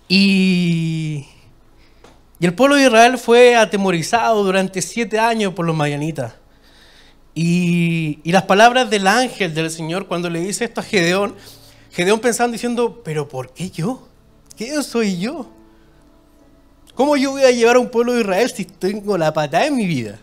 Y, 0.08 1.26
el 2.40 2.54
pueblo 2.54 2.78
de 2.78 2.84
Israel 2.84 3.18
fue 3.18 3.58
atemorizado 3.58 4.44
durante 4.46 4.82
siete 4.82 5.20
años 5.20 5.54
por 5.54 5.66
los 5.66 5.76
madianitas. 5.76 6.36
Y, 7.36 8.20
las 8.24 8.44
palabras 8.44 8.90
del 8.90 9.08
ángel 9.08 9.54
del 9.54 9.70
Señor 9.70 10.08
cuando 10.08 10.30
le 10.30 10.40
dice 10.40 10.64
esto 10.64 10.80
a 10.80 10.84
Gedeón, 10.84 11.36
Gedeón 11.92 12.22
pensando 12.22 12.54
diciendo, 12.54 13.02
pero 13.04 13.28
¿por 13.28 13.54
qué 13.54 13.70
yo? 13.70 14.08
¿Qué 14.56 14.82
soy 14.84 15.20
yo? 15.20 15.52
¿Cómo 16.96 17.18
yo 17.18 17.32
voy 17.32 17.44
a 17.44 17.52
llevar 17.52 17.76
a 17.76 17.80
un 17.80 17.90
pueblo 17.90 18.14
de 18.14 18.22
Israel 18.22 18.50
si 18.50 18.64
tengo 18.64 19.18
la 19.18 19.34
patada 19.34 19.66
en 19.66 19.76
mi 19.76 19.86
vida? 19.86 20.20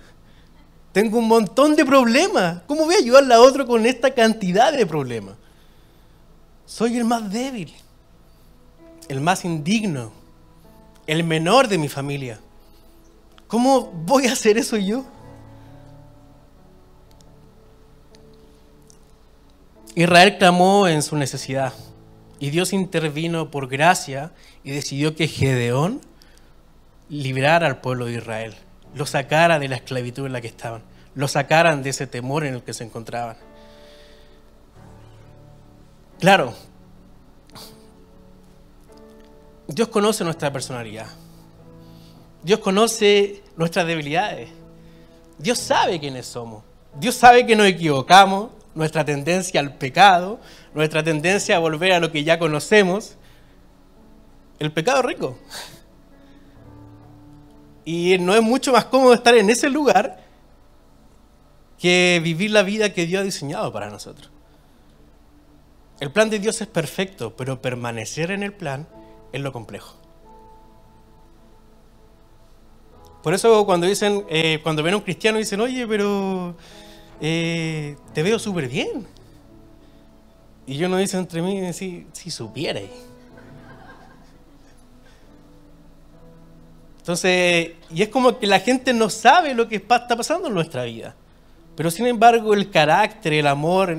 Tengo 0.96 1.18
un 1.18 1.28
montón 1.28 1.76
de 1.76 1.84
problemas. 1.84 2.62
¿Cómo 2.66 2.86
voy 2.86 2.94
a 2.94 2.98
ayudar 3.00 3.30
a 3.30 3.38
otro 3.38 3.66
con 3.66 3.84
esta 3.84 4.14
cantidad 4.14 4.72
de 4.72 4.86
problemas? 4.86 5.36
Soy 6.64 6.96
el 6.96 7.04
más 7.04 7.30
débil, 7.30 7.70
el 9.06 9.20
más 9.20 9.44
indigno, 9.44 10.10
el 11.06 11.22
menor 11.22 11.68
de 11.68 11.76
mi 11.76 11.90
familia. 11.90 12.40
¿Cómo 13.46 13.92
voy 14.06 14.24
a 14.24 14.32
hacer 14.32 14.56
eso 14.56 14.78
yo? 14.78 15.04
Israel 19.94 20.38
clamó 20.38 20.88
en 20.88 21.02
su 21.02 21.14
necesidad 21.14 21.74
y 22.38 22.48
Dios 22.48 22.72
intervino 22.72 23.50
por 23.50 23.68
gracia 23.68 24.32
y 24.64 24.70
decidió 24.70 25.14
que 25.14 25.28
Gedeón 25.28 26.00
liberara 27.10 27.66
al 27.66 27.82
pueblo 27.82 28.06
de 28.06 28.14
Israel, 28.14 28.56
lo 28.96 29.04
sacara 29.04 29.58
de 29.58 29.68
la 29.68 29.76
esclavitud 29.76 30.24
en 30.26 30.32
la 30.32 30.40
que 30.40 30.48
estaban, 30.48 30.82
lo 31.14 31.28
sacaran 31.28 31.82
de 31.82 31.90
ese 31.90 32.06
temor 32.06 32.44
en 32.44 32.54
el 32.54 32.62
que 32.62 32.72
se 32.72 32.82
encontraban. 32.82 33.36
Claro, 36.18 36.54
Dios 39.68 39.88
conoce 39.88 40.24
nuestra 40.24 40.50
personalidad. 40.50 41.08
Dios 42.42 42.60
conoce 42.60 43.42
nuestras 43.56 43.86
debilidades. 43.86 44.48
Dios 45.36 45.58
sabe 45.58 46.00
quiénes 46.00 46.26
somos. 46.26 46.64
Dios 46.98 47.16
sabe 47.16 47.44
que 47.44 47.54
nos 47.54 47.66
equivocamos, 47.66 48.50
nuestra 48.74 49.04
tendencia 49.04 49.60
al 49.60 49.74
pecado, 49.74 50.40
nuestra 50.72 51.02
tendencia 51.02 51.56
a 51.56 51.58
volver 51.58 51.92
a 51.92 52.00
lo 52.00 52.10
que 52.10 52.24
ya 52.24 52.38
conocemos. 52.38 53.16
El 54.58 54.72
pecado 54.72 55.02
rico. 55.02 55.38
Y 57.86 58.18
no 58.18 58.34
es 58.34 58.42
mucho 58.42 58.72
más 58.72 58.86
cómodo 58.86 59.14
estar 59.14 59.36
en 59.36 59.48
ese 59.48 59.70
lugar 59.70 60.18
que 61.78 62.20
vivir 62.22 62.50
la 62.50 62.64
vida 62.64 62.92
que 62.92 63.06
Dios 63.06 63.20
ha 63.20 63.24
diseñado 63.24 63.72
para 63.72 63.88
nosotros. 63.88 64.28
El 66.00 66.10
plan 66.10 66.28
de 66.28 66.40
Dios 66.40 66.60
es 66.60 66.66
perfecto, 66.66 67.36
pero 67.36 67.62
permanecer 67.62 68.32
en 68.32 68.42
el 68.42 68.52
plan 68.52 68.88
es 69.32 69.40
lo 69.40 69.52
complejo. 69.52 69.94
Por 73.22 73.34
eso 73.34 73.64
cuando 73.64 73.86
dicen, 73.86 74.24
eh, 74.28 74.58
cuando 74.64 74.82
ven 74.82 74.94
a 74.94 74.96
un 74.96 75.02
cristiano 75.04 75.38
dicen, 75.38 75.60
oye, 75.60 75.86
pero 75.86 76.56
eh, 77.20 77.96
te 78.12 78.22
veo 78.24 78.40
súper 78.40 78.68
bien. 78.68 79.06
Y 80.66 80.76
yo 80.76 80.88
no 80.88 80.96
dice 80.96 81.18
entre 81.18 81.40
mí, 81.40 81.72
si, 81.72 82.08
si 82.12 82.32
supierais. 82.32 82.90
Entonces, 87.06 87.74
y 87.94 88.02
es 88.02 88.08
como 88.08 88.36
que 88.36 88.48
la 88.48 88.58
gente 88.58 88.92
no 88.92 89.08
sabe 89.10 89.54
lo 89.54 89.68
que 89.68 89.76
está 89.76 90.08
pasando 90.08 90.48
en 90.48 90.54
nuestra 90.54 90.82
vida. 90.82 91.14
Pero 91.76 91.88
sin 91.92 92.04
embargo, 92.04 92.52
el 92.52 92.68
carácter, 92.68 93.32
el 93.32 93.46
amor, 93.46 93.96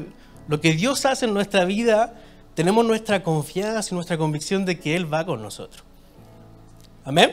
lo 0.49 0.59
que 0.59 0.73
Dios 0.73 1.05
hace 1.05 1.23
en 1.25 1.33
nuestra 1.33 1.63
vida, 1.63 2.15
tenemos 2.53 2.85
nuestra 2.85 3.23
confianza 3.23 3.87
y 3.89 3.95
nuestra 3.95 4.17
convicción 4.17 4.65
de 4.65 4.77
que 4.77 4.93
Él 4.97 5.11
va 5.11 5.25
con 5.25 5.41
nosotros. 5.41 5.85
Amén. 7.05 7.31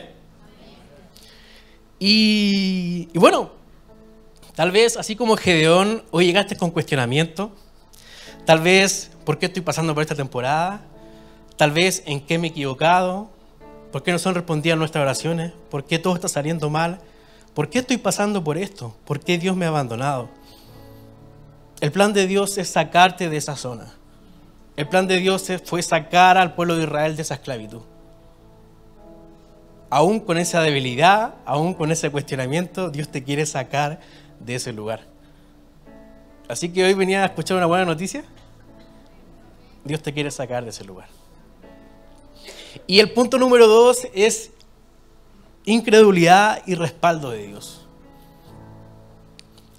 Y, 1.99 3.09
bueno, 3.13 3.51
Tal 4.55 4.71
vez, 4.71 4.95
así 4.95 5.17
como 5.17 5.35
Gedeón, 5.35 6.05
hoy 6.11 6.27
llegaste 6.27 6.55
con 6.55 6.71
cuestionamiento. 6.71 7.51
Tal 8.45 8.61
vez, 8.61 9.11
¿por 9.25 9.39
qué 9.39 9.47
estoy 9.47 9.61
pasando 9.61 9.93
por 9.93 10.03
esta 10.03 10.15
temporada? 10.15 10.79
Tal 11.57 11.71
vez, 11.71 12.01
¿en 12.05 12.21
qué 12.21 12.37
me 12.37 12.47
he 12.47 12.51
equivocado? 12.51 13.34
¿Por 13.95 14.03
qué 14.03 14.11
no 14.11 14.19
son 14.19 14.35
respondidas 14.35 14.77
nuestras 14.77 15.03
oraciones? 15.03 15.53
¿Por 15.71 15.85
qué 15.85 15.99
todo 15.99 16.15
está 16.15 16.27
saliendo 16.27 16.69
mal? 16.69 16.99
¿Por 17.53 17.69
qué 17.69 17.79
estoy 17.79 17.95
pasando 17.95 18.43
por 18.43 18.57
esto? 18.57 18.93
¿Por 19.05 19.21
qué 19.21 19.37
Dios 19.37 19.55
me 19.55 19.63
ha 19.63 19.69
abandonado? 19.69 20.27
El 21.79 21.93
plan 21.93 22.11
de 22.11 22.27
Dios 22.27 22.57
es 22.57 22.67
sacarte 22.67 23.29
de 23.29 23.37
esa 23.37 23.55
zona. 23.55 23.93
El 24.75 24.89
plan 24.89 25.07
de 25.07 25.15
Dios 25.19 25.49
fue 25.63 25.81
sacar 25.81 26.37
al 26.37 26.55
pueblo 26.55 26.75
de 26.75 26.83
Israel 26.83 27.15
de 27.15 27.21
esa 27.21 27.35
esclavitud. 27.35 27.83
Aún 29.89 30.19
con 30.19 30.37
esa 30.39 30.59
debilidad, 30.61 31.35
aún 31.45 31.73
con 31.73 31.89
ese 31.89 32.09
cuestionamiento, 32.09 32.89
Dios 32.89 33.07
te 33.07 33.23
quiere 33.23 33.45
sacar 33.45 34.01
de 34.41 34.55
ese 34.55 34.73
lugar. 34.73 35.03
Así 36.49 36.67
que 36.67 36.83
hoy 36.83 36.95
venía 36.95 37.23
a 37.23 37.27
escuchar 37.27 37.55
una 37.55 37.65
buena 37.65 37.85
noticia. 37.85 38.25
Dios 39.85 40.01
te 40.01 40.11
quiere 40.11 40.31
sacar 40.31 40.65
de 40.65 40.71
ese 40.71 40.83
lugar. 40.83 41.07
Y 42.87 42.99
el 42.99 43.11
punto 43.11 43.37
número 43.37 43.67
dos 43.67 44.07
es 44.13 44.51
incredulidad 45.65 46.61
y 46.65 46.75
respaldo 46.75 47.31
de 47.31 47.47
Dios. 47.47 47.85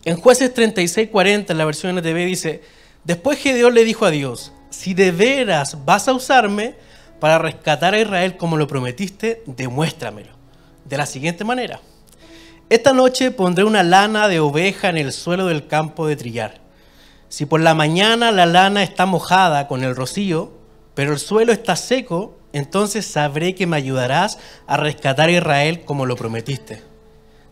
En 0.04 0.16
jueces 0.16 0.54
36, 0.54 1.08
40, 1.10 1.52
en 1.52 1.58
la 1.58 1.64
versión 1.64 1.96
NTV 1.96 2.26
dice, 2.26 2.62
después 3.04 3.38
que 3.38 3.54
Dios 3.54 3.72
le 3.72 3.84
dijo 3.84 4.04
a 4.04 4.10
Dios, 4.10 4.52
si 4.70 4.94
de 4.94 5.10
veras 5.10 5.84
vas 5.84 6.06
a 6.06 6.12
usarme 6.12 6.76
para 7.18 7.38
rescatar 7.38 7.94
a 7.94 8.00
Israel 8.00 8.36
como 8.36 8.56
lo 8.56 8.66
prometiste, 8.66 9.42
demuéstramelo. 9.46 10.34
De 10.84 10.96
la 10.96 11.06
siguiente 11.06 11.44
manera. 11.44 11.80
Esta 12.68 12.92
noche 12.92 13.30
pondré 13.30 13.64
una 13.64 13.82
lana 13.82 14.28
de 14.28 14.40
oveja 14.40 14.88
en 14.88 14.96
el 14.96 15.12
suelo 15.12 15.46
del 15.46 15.66
campo 15.66 16.06
de 16.06 16.16
trillar. 16.16 16.60
Si 17.28 17.46
por 17.46 17.60
la 17.60 17.74
mañana 17.74 18.30
la 18.30 18.46
lana 18.46 18.82
está 18.82 19.06
mojada 19.06 19.66
con 19.66 19.82
el 19.82 19.96
rocío, 19.96 20.52
pero 20.94 21.12
el 21.12 21.18
suelo 21.18 21.52
está 21.52 21.74
seco, 21.76 22.36
entonces 22.56 23.04
sabré 23.04 23.54
que 23.54 23.66
me 23.66 23.76
ayudarás 23.76 24.38
a 24.66 24.78
rescatar 24.78 25.28
a 25.28 25.32
Israel 25.32 25.82
como 25.84 26.06
lo 26.06 26.16
prometiste. 26.16 26.82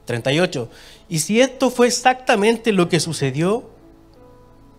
38. 0.07 0.71
Y 1.11 1.19
si 1.19 1.43
esto 1.43 1.71
fue 1.71 1.89
exactamente 1.89 2.73
lo 2.73 2.89
que 2.89 3.01
sucedió, 3.01 3.69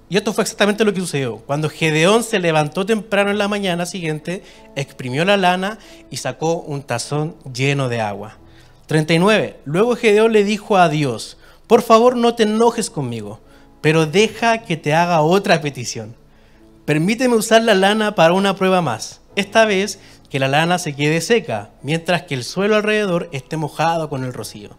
y 0.10 0.18
esto 0.18 0.34
fue 0.34 0.42
exactamente 0.42 0.84
lo 0.84 0.96
que 0.96 1.02
sucedió, 1.02 1.38
cuando 1.38 1.70
Gedeón 1.70 2.24
se 2.24 2.40
levantó 2.40 2.88
temprano 2.88 3.30
en 3.30 3.38
la 3.38 3.48
mañana 3.48 3.86
siguiente, 3.86 4.42
exprimió 4.76 5.26
la 5.26 5.38
lana 5.38 5.78
y 6.10 6.18
sacó 6.18 6.56
un 6.56 6.82
tazón 6.82 7.36
lleno 7.54 7.88
de 7.88 8.02
agua. 8.02 8.40
39. 8.88 9.60
Luego 9.66 9.96
Gedeón 9.96 10.34
le 10.34 10.44
dijo 10.44 10.78
a 10.78 10.90
Dios, 10.90 11.38
por 11.68 11.84
favor 11.84 12.16
no 12.16 12.34
te 12.34 12.44
enojes 12.44 12.90
conmigo, 12.90 13.42
pero 13.82 14.08
deja 14.08 14.64
que 14.64 14.76
te 14.76 14.96
haga 14.96 15.22
otra 15.22 15.62
petición. 15.62 16.16
Permíteme 16.86 17.36
usar 17.36 17.62
la 17.62 17.76
lana 17.76 18.16
para 18.16 18.34
una 18.34 18.56
prueba 18.56 18.82
más. 18.82 19.22
Esta 19.36 19.66
vez 19.66 20.00
que 20.30 20.40
la 20.40 20.48
lana 20.48 20.80
se 20.80 20.96
quede 20.96 21.22
seca, 21.22 21.70
mientras 21.82 22.24
que 22.24 22.36
el 22.36 22.44
suelo 22.44 22.76
alrededor 22.76 23.30
esté 23.32 23.58
mojado 23.58 24.10
con 24.10 24.24
el 24.24 24.34
rocío. 24.34 24.78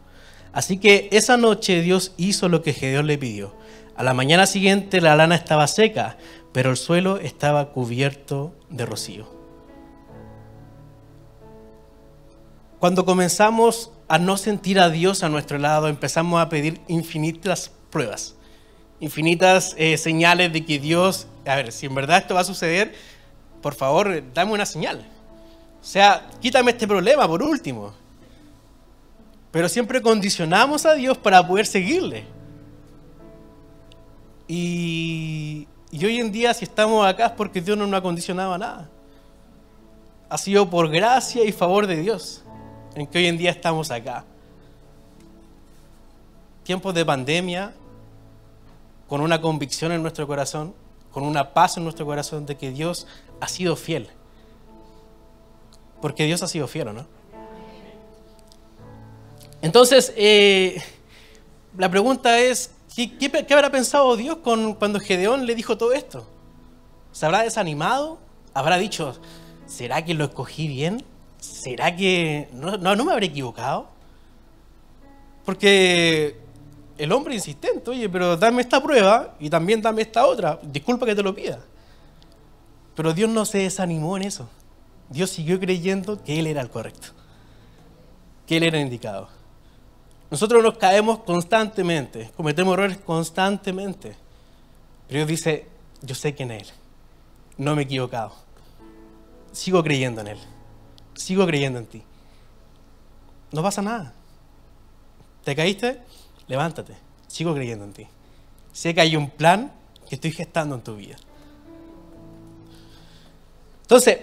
Así 0.52 0.78
que 0.78 1.08
esa 1.12 1.36
noche 1.36 1.82
Dios 1.82 2.12
hizo 2.16 2.48
lo 2.48 2.62
que 2.62 2.72
Gedeón 2.72 3.06
le 3.06 3.18
pidió. 3.18 3.54
A 3.96 4.02
la 4.02 4.14
mañana 4.14 4.46
siguiente 4.46 5.00
la 5.00 5.16
lana 5.16 5.34
estaba 5.34 5.66
seca, 5.66 6.16
pero 6.52 6.70
el 6.70 6.76
suelo 6.76 7.18
estaba 7.18 7.72
cubierto 7.72 8.54
de 8.70 8.86
rocío. 8.86 9.36
Cuando 12.78 13.04
comenzamos 13.04 13.90
a 14.08 14.18
no 14.18 14.36
sentir 14.36 14.78
a 14.78 14.90
Dios 14.90 15.22
a 15.22 15.28
nuestro 15.28 15.58
lado, 15.58 15.88
empezamos 15.88 16.40
a 16.40 16.48
pedir 16.48 16.80
infinitas 16.88 17.72
pruebas, 17.90 18.34
infinitas 19.00 19.74
eh, 19.78 19.96
señales 19.96 20.52
de 20.52 20.64
que 20.64 20.78
Dios, 20.78 21.26
a 21.46 21.56
ver, 21.56 21.72
si 21.72 21.86
en 21.86 21.94
verdad 21.94 22.18
esto 22.18 22.34
va 22.34 22.40
a 22.40 22.44
suceder, 22.44 22.94
por 23.62 23.74
favor, 23.74 24.22
dame 24.34 24.52
una 24.52 24.66
señal. 24.66 25.06
O 25.80 25.84
sea, 25.84 26.26
quítame 26.40 26.72
este 26.72 26.86
problema 26.86 27.26
por 27.26 27.42
último. 27.42 27.92
Pero 29.50 29.68
siempre 29.68 30.02
condicionamos 30.02 30.84
a 30.84 30.94
Dios 30.94 31.16
para 31.16 31.46
poder 31.46 31.66
seguirle. 31.66 32.24
Y, 34.48 35.66
y 35.90 36.04
hoy 36.04 36.18
en 36.18 36.30
día 36.30 36.52
si 36.54 36.64
estamos 36.64 37.06
acá 37.06 37.26
es 37.26 37.32
porque 37.32 37.60
Dios 37.60 37.76
no 37.76 37.86
nos 37.86 37.98
ha 37.98 38.02
condicionado 38.02 38.56
nada. 38.58 38.88
Ha 40.28 40.38
sido 40.38 40.68
por 40.68 40.88
gracia 40.88 41.44
y 41.44 41.52
favor 41.52 41.86
de 41.86 41.96
Dios 41.96 42.42
en 42.96 43.06
que 43.06 43.18
hoy 43.18 43.26
en 43.26 43.36
día 43.36 43.50
estamos 43.50 43.90
acá. 43.90 44.24
Tiempos 46.64 46.94
de 46.94 47.04
pandemia, 47.04 47.74
con 49.06 49.20
una 49.20 49.40
convicción 49.40 49.92
en 49.92 50.02
nuestro 50.02 50.26
corazón, 50.26 50.74
con 51.12 51.22
una 51.22 51.52
paz 51.52 51.76
en 51.76 51.84
nuestro 51.84 52.06
corazón 52.06 52.46
de 52.46 52.56
que 52.56 52.70
Dios 52.72 53.06
ha 53.40 53.48
sido 53.48 53.76
fiel. 53.76 54.08
Porque 56.06 56.24
Dios 56.24 56.40
ha 56.44 56.46
sido 56.46 56.68
fiel, 56.68 56.94
¿no? 56.94 57.04
Entonces, 59.60 60.12
eh, 60.16 60.80
la 61.76 61.90
pregunta 61.90 62.38
es, 62.38 62.70
¿qué, 62.94 63.44
habrá 63.50 63.72
pensado 63.72 64.16
Dios 64.16 64.36
con, 64.36 64.74
cuando 64.74 65.00
Gedeón 65.00 65.46
le 65.46 65.56
dijo 65.56 65.76
todo 65.76 65.92
esto? 65.92 66.24
¿Se 67.10 67.26
habrá 67.26 67.42
desanimado? 67.42 68.20
¿Habrá 68.54 68.78
dicho, 68.78 69.18
¿será 69.66 70.04
que 70.04 70.14
lo 70.14 70.26
escogí 70.26 70.68
bien? 70.68 71.04
¿será 71.40 71.96
que 71.96 72.50
no, 72.52 72.76
no, 72.76 73.04
me 73.04 73.10
habré 73.10 73.26
equivocado? 73.26 73.88
Porque 75.44 76.36
el 76.98 77.10
hombre 77.10 77.34
insistente, 77.34 77.90
oye, 77.90 78.08
pero 78.08 78.36
dame 78.36 78.62
esta 78.62 78.80
prueba 78.80 79.34
y 79.40 79.50
también 79.50 79.82
dame 79.82 80.02
esta 80.02 80.24
otra. 80.24 80.60
Disculpa 80.62 81.04
que 81.04 81.16
te 81.16 81.24
lo 81.24 81.34
pida. 81.34 81.58
Pero 82.94 83.12
Dios 83.12 83.28
no 83.28 83.44
se 83.44 83.58
desanimó 83.58 84.16
en 84.16 84.22
eso. 84.22 84.48
Dios 85.08 85.30
siguió 85.30 85.60
creyendo 85.60 86.22
que 86.22 86.38
Él 86.38 86.46
era 86.46 86.60
el 86.60 86.70
correcto, 86.70 87.08
que 88.46 88.56
Él 88.56 88.64
era 88.64 88.80
indicado. 88.80 89.28
Nosotros 90.30 90.62
nos 90.62 90.76
caemos 90.78 91.20
constantemente, 91.20 92.32
cometemos 92.36 92.74
errores 92.74 92.98
constantemente. 92.98 94.16
Pero 95.06 95.18
Dios 95.18 95.28
dice, 95.28 95.68
yo 96.02 96.14
sé 96.14 96.34
quién 96.34 96.50
es 96.50 96.68
Él, 96.68 96.74
no 97.58 97.76
me 97.76 97.82
he 97.82 97.84
equivocado. 97.84 98.32
Sigo 99.52 99.82
creyendo 99.82 100.20
en 100.20 100.28
Él, 100.28 100.38
sigo 101.14 101.46
creyendo 101.46 101.78
en 101.78 101.86
ti. 101.86 102.02
No 103.52 103.62
pasa 103.62 103.80
nada. 103.80 104.12
¿Te 105.44 105.54
caíste? 105.54 106.02
Levántate, 106.48 106.94
sigo 107.28 107.54
creyendo 107.54 107.84
en 107.84 107.92
ti. 107.92 108.06
Sé 108.72 108.94
que 108.94 109.00
hay 109.00 109.16
un 109.16 109.30
plan 109.30 109.72
que 110.08 110.16
estoy 110.16 110.32
gestando 110.32 110.74
en 110.74 110.82
tu 110.82 110.96
vida. 110.96 111.16
Entonces, 113.82 114.18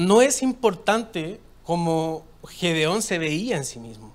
no 0.00 0.22
es 0.22 0.42
importante 0.42 1.40
como 1.62 2.24
Gedeón 2.48 3.02
se 3.02 3.18
veía 3.18 3.58
en 3.58 3.66
sí 3.66 3.78
mismo. 3.78 4.14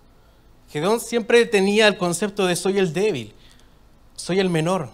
Gedeón 0.72 1.00
siempre 1.00 1.46
tenía 1.46 1.88
el 1.88 1.96
concepto 1.96 2.48
de 2.48 2.56
soy 2.56 2.80
el 2.80 2.92
débil, 2.92 3.36
soy 4.15 4.39
el 4.39 4.50
menor. 4.50 4.89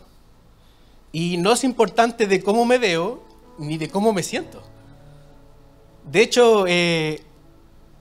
Y 1.13 1.37
no 1.37 1.53
es 1.53 1.63
importante 1.63 2.27
de 2.27 2.43
cómo 2.43 2.65
me 2.65 2.77
veo 2.77 3.23
ni 3.57 3.77
de 3.77 3.87
cómo 3.87 4.11
me 4.11 4.21
siento. 4.21 4.61
De 6.11 6.21
hecho, 6.21 6.65
eh, 6.67 7.23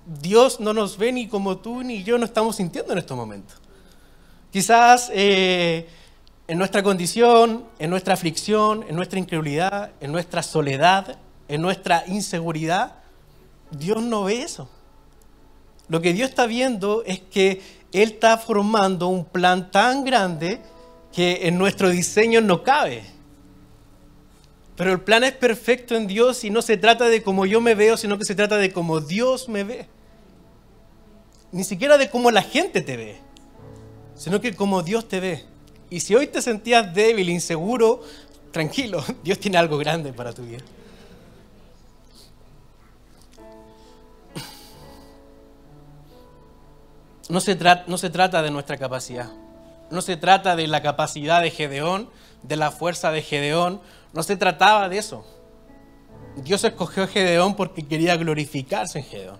Dios 0.04 0.58
no 0.58 0.72
nos 0.72 0.98
ve 0.98 1.12
ni 1.12 1.28
como 1.28 1.58
tú 1.58 1.84
ni 1.84 2.02
yo 2.02 2.18
no 2.18 2.24
estamos 2.24 2.56
sintiendo 2.56 2.92
en 2.92 2.98
estos 2.98 3.16
momentos. 3.16 3.56
Quizás 4.50 5.12
eh, 5.14 5.88
en 6.48 6.58
nuestra 6.58 6.82
condición, 6.82 7.66
en 7.78 7.88
nuestra 7.88 8.14
aflicción, 8.14 8.84
en 8.88 8.96
nuestra 8.96 9.20
incredulidad, 9.20 9.92
en 10.00 10.10
nuestra 10.10 10.42
soledad, 10.42 11.18
en 11.50 11.62
nuestra 11.62 12.04
inseguridad, 12.06 12.94
Dios 13.72 14.00
no 14.00 14.24
ve 14.24 14.42
eso. 14.42 14.68
Lo 15.88 16.00
que 16.00 16.12
Dios 16.12 16.30
está 16.30 16.46
viendo 16.46 17.02
es 17.04 17.18
que 17.18 17.60
Él 17.92 18.12
está 18.12 18.38
formando 18.38 19.08
un 19.08 19.24
plan 19.24 19.72
tan 19.72 20.04
grande 20.04 20.60
que 21.12 21.48
en 21.48 21.58
nuestro 21.58 21.90
diseño 21.90 22.40
no 22.40 22.62
cabe. 22.62 23.02
Pero 24.76 24.92
el 24.92 25.00
plan 25.00 25.24
es 25.24 25.32
perfecto 25.32 25.96
en 25.96 26.06
Dios 26.06 26.44
y 26.44 26.50
no 26.50 26.62
se 26.62 26.76
trata 26.76 27.08
de 27.08 27.24
cómo 27.24 27.44
yo 27.46 27.60
me 27.60 27.74
veo, 27.74 27.96
sino 27.96 28.16
que 28.16 28.24
se 28.24 28.36
trata 28.36 28.56
de 28.56 28.72
cómo 28.72 29.00
Dios 29.00 29.48
me 29.48 29.64
ve. 29.64 29.88
Ni 31.50 31.64
siquiera 31.64 31.98
de 31.98 32.10
cómo 32.10 32.30
la 32.30 32.42
gente 32.42 32.80
te 32.80 32.96
ve, 32.96 33.16
sino 34.14 34.40
que 34.40 34.54
como 34.54 34.84
Dios 34.84 35.08
te 35.08 35.18
ve. 35.18 35.44
Y 35.90 35.98
si 35.98 36.14
hoy 36.14 36.28
te 36.28 36.40
sentías 36.40 36.94
débil, 36.94 37.28
inseguro, 37.28 38.02
tranquilo, 38.52 39.04
Dios 39.24 39.40
tiene 39.40 39.58
algo 39.58 39.78
grande 39.78 40.12
para 40.12 40.32
tu 40.32 40.42
vida. 40.42 40.60
No 47.30 47.40
se, 47.40 47.56
no 47.86 47.96
se 47.96 48.10
trata 48.10 48.42
de 48.42 48.50
nuestra 48.50 48.76
capacidad, 48.76 49.30
no 49.90 50.02
se 50.02 50.16
trata 50.16 50.56
de 50.56 50.66
la 50.66 50.82
capacidad 50.82 51.40
de 51.40 51.50
Gedeón, 51.50 52.10
de 52.42 52.56
la 52.56 52.70
fuerza 52.70 53.10
de 53.12 53.22
Gedeón, 53.22 53.80
no 54.12 54.22
se 54.22 54.36
trataba 54.36 54.88
de 54.88 54.98
eso. 54.98 55.24
Dios 56.36 56.62
escogió 56.64 57.04
a 57.04 57.06
Gedeón 57.06 57.54
porque 57.54 57.86
quería 57.86 58.16
glorificarse 58.16 58.98
en 58.98 59.04
Gedeón. 59.04 59.38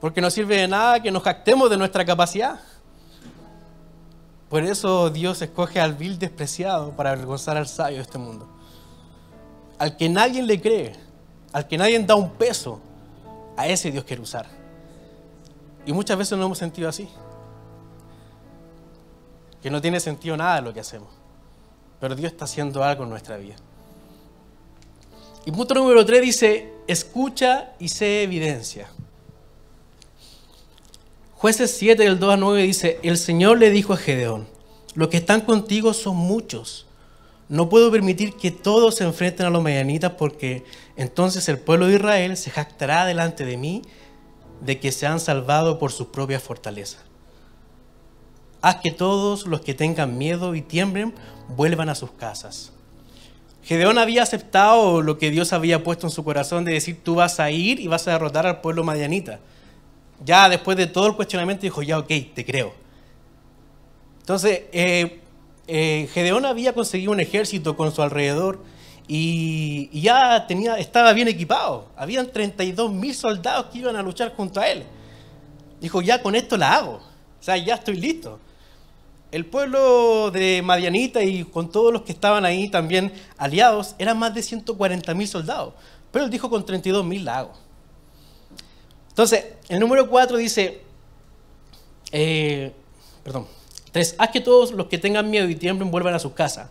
Porque 0.00 0.20
no 0.20 0.30
sirve 0.30 0.56
de 0.56 0.68
nada 0.68 1.00
que 1.00 1.10
nos 1.10 1.22
jactemos 1.22 1.68
de 1.68 1.76
nuestra 1.76 2.04
capacidad. 2.04 2.60
Por 4.48 4.64
eso 4.64 5.10
Dios 5.10 5.42
escoge 5.42 5.80
al 5.80 5.94
vil 5.94 6.18
despreciado 6.18 6.96
para 6.96 7.12
avergonzar 7.12 7.56
al 7.56 7.68
sabio 7.68 7.96
de 7.96 8.02
este 8.02 8.18
mundo. 8.18 8.48
Al 9.78 9.96
que 9.96 10.08
nadie 10.08 10.42
le 10.42 10.60
cree, 10.60 10.92
al 11.52 11.66
que 11.66 11.76
nadie 11.78 11.98
da 12.00 12.14
un 12.14 12.30
peso, 12.30 12.80
a 13.56 13.66
ese 13.68 13.90
Dios 13.90 14.04
quiere 14.04 14.22
usar. 14.22 14.59
Y 15.90 15.92
muchas 15.92 16.16
veces 16.16 16.38
nos 16.38 16.46
hemos 16.46 16.58
sentido 16.58 16.88
así. 16.88 17.08
Que 19.60 19.70
no 19.70 19.80
tiene 19.80 19.98
sentido 19.98 20.36
nada 20.36 20.60
lo 20.60 20.72
que 20.72 20.78
hacemos. 20.78 21.08
Pero 21.98 22.14
Dios 22.14 22.30
está 22.30 22.44
haciendo 22.44 22.84
algo 22.84 23.02
en 23.02 23.10
nuestra 23.10 23.36
vida. 23.36 23.56
Y 25.44 25.50
punto 25.50 25.74
número 25.74 26.06
3 26.06 26.22
dice, 26.22 26.72
escucha 26.86 27.72
y 27.80 27.88
sé 27.88 28.22
evidencia. 28.22 28.86
Jueces 31.34 31.72
7 31.76 32.04
del 32.04 32.20
2 32.20 32.34
a 32.34 32.36
9 32.36 32.62
dice, 32.62 33.00
el 33.02 33.18
Señor 33.18 33.58
le 33.58 33.70
dijo 33.70 33.92
a 33.92 33.96
Gedeón, 33.96 34.46
los 34.94 35.08
que 35.08 35.16
están 35.16 35.40
contigo 35.40 35.92
son 35.92 36.14
muchos. 36.14 36.86
No 37.48 37.68
puedo 37.68 37.90
permitir 37.90 38.36
que 38.36 38.52
todos 38.52 38.94
se 38.94 39.02
enfrenten 39.02 39.46
a 39.46 39.50
los 39.50 39.60
medianitas 39.60 40.12
porque 40.12 40.62
entonces 40.94 41.48
el 41.48 41.58
pueblo 41.58 41.88
de 41.88 41.96
Israel 41.96 42.36
se 42.36 42.52
jactará 42.52 43.06
delante 43.06 43.44
de 43.44 43.56
mí 43.56 43.82
de 44.60 44.78
que 44.78 44.92
se 44.92 45.06
han 45.06 45.20
salvado 45.20 45.78
por 45.78 45.92
sus 45.92 46.08
propias 46.08 46.42
fortalezas. 46.42 47.02
Haz 48.62 48.76
que 48.76 48.90
todos 48.90 49.46
los 49.46 49.62
que 49.62 49.74
tengan 49.74 50.18
miedo 50.18 50.54
y 50.54 50.62
tiemblen 50.62 51.14
vuelvan 51.48 51.88
a 51.88 51.94
sus 51.94 52.10
casas. 52.12 52.72
Gedeón 53.62 53.98
había 53.98 54.22
aceptado 54.22 55.02
lo 55.02 55.18
que 55.18 55.30
Dios 55.30 55.52
había 55.52 55.84
puesto 55.84 56.06
en 56.06 56.10
su 56.10 56.24
corazón 56.24 56.64
de 56.64 56.72
decir, 56.72 57.00
tú 57.02 57.14
vas 57.16 57.40
a 57.40 57.50
ir 57.50 57.80
y 57.80 57.86
vas 57.86 58.06
a 58.08 58.12
derrotar 58.12 58.46
al 58.46 58.60
pueblo 58.60 58.84
madianita. 58.84 59.40
Ya 60.24 60.48
después 60.48 60.76
de 60.76 60.86
todo 60.86 61.06
el 61.06 61.16
cuestionamiento 61.16 61.62
dijo, 61.62 61.82
ya 61.82 61.98
ok, 61.98 62.08
te 62.34 62.44
creo. 62.44 62.74
Entonces, 64.20 64.62
eh, 64.72 65.20
eh, 65.66 66.08
Gedeón 66.12 66.46
había 66.46 66.74
conseguido 66.74 67.12
un 67.12 67.20
ejército 67.20 67.76
con 67.76 67.92
su 67.92 68.02
alrededor 68.02 68.62
y, 69.12 70.00
ya 70.00 70.46
tenía, 70.46 70.78
estaba 70.78 71.12
bien 71.12 71.26
equipado. 71.26 71.88
Habían 71.96 72.30
32 72.30 72.92
mil 72.92 73.12
soldados 73.12 73.66
que 73.66 73.78
iban 73.78 73.96
a 73.96 74.02
luchar 74.02 74.32
junto 74.36 74.60
a 74.60 74.68
él. 74.68 74.84
Dijo, 75.80 76.00
ya 76.00 76.22
con 76.22 76.36
esto 76.36 76.56
la 76.56 76.76
hago. 76.76 76.92
O 76.92 77.42
sea, 77.42 77.56
ya 77.56 77.74
estoy 77.74 77.96
listo. 77.96 78.38
El 79.32 79.46
pueblo 79.46 80.30
de 80.30 80.62
Madianita 80.62 81.24
y 81.24 81.42
con 81.42 81.72
todos 81.72 81.92
los 81.92 82.02
que 82.02 82.12
estaban 82.12 82.44
ahí 82.44 82.68
también 82.68 83.12
aliados, 83.36 83.96
eran 83.98 84.16
más 84.16 84.32
de 84.32 84.44
140 84.44 85.12
mil 85.14 85.26
soldados. 85.26 85.74
Pero 86.12 86.26
él 86.26 86.30
dijo, 86.30 86.48
con 86.48 86.64
32 86.64 87.04
mil 87.04 87.24
la 87.24 87.38
hago. 87.38 87.52
Entonces, 89.08 89.44
el 89.68 89.80
número 89.80 90.08
4 90.08 90.36
dice, 90.36 90.82
eh, 92.12 92.72
perdón, 93.24 93.48
3, 93.90 94.14
haz 94.18 94.30
que 94.30 94.40
todos 94.40 94.70
los 94.70 94.86
que 94.86 94.98
tengan 94.98 95.28
miedo 95.28 95.48
y 95.48 95.56
tiemblen 95.56 95.90
vuelvan 95.90 96.14
a 96.14 96.20
su 96.20 96.32
casa. 96.32 96.70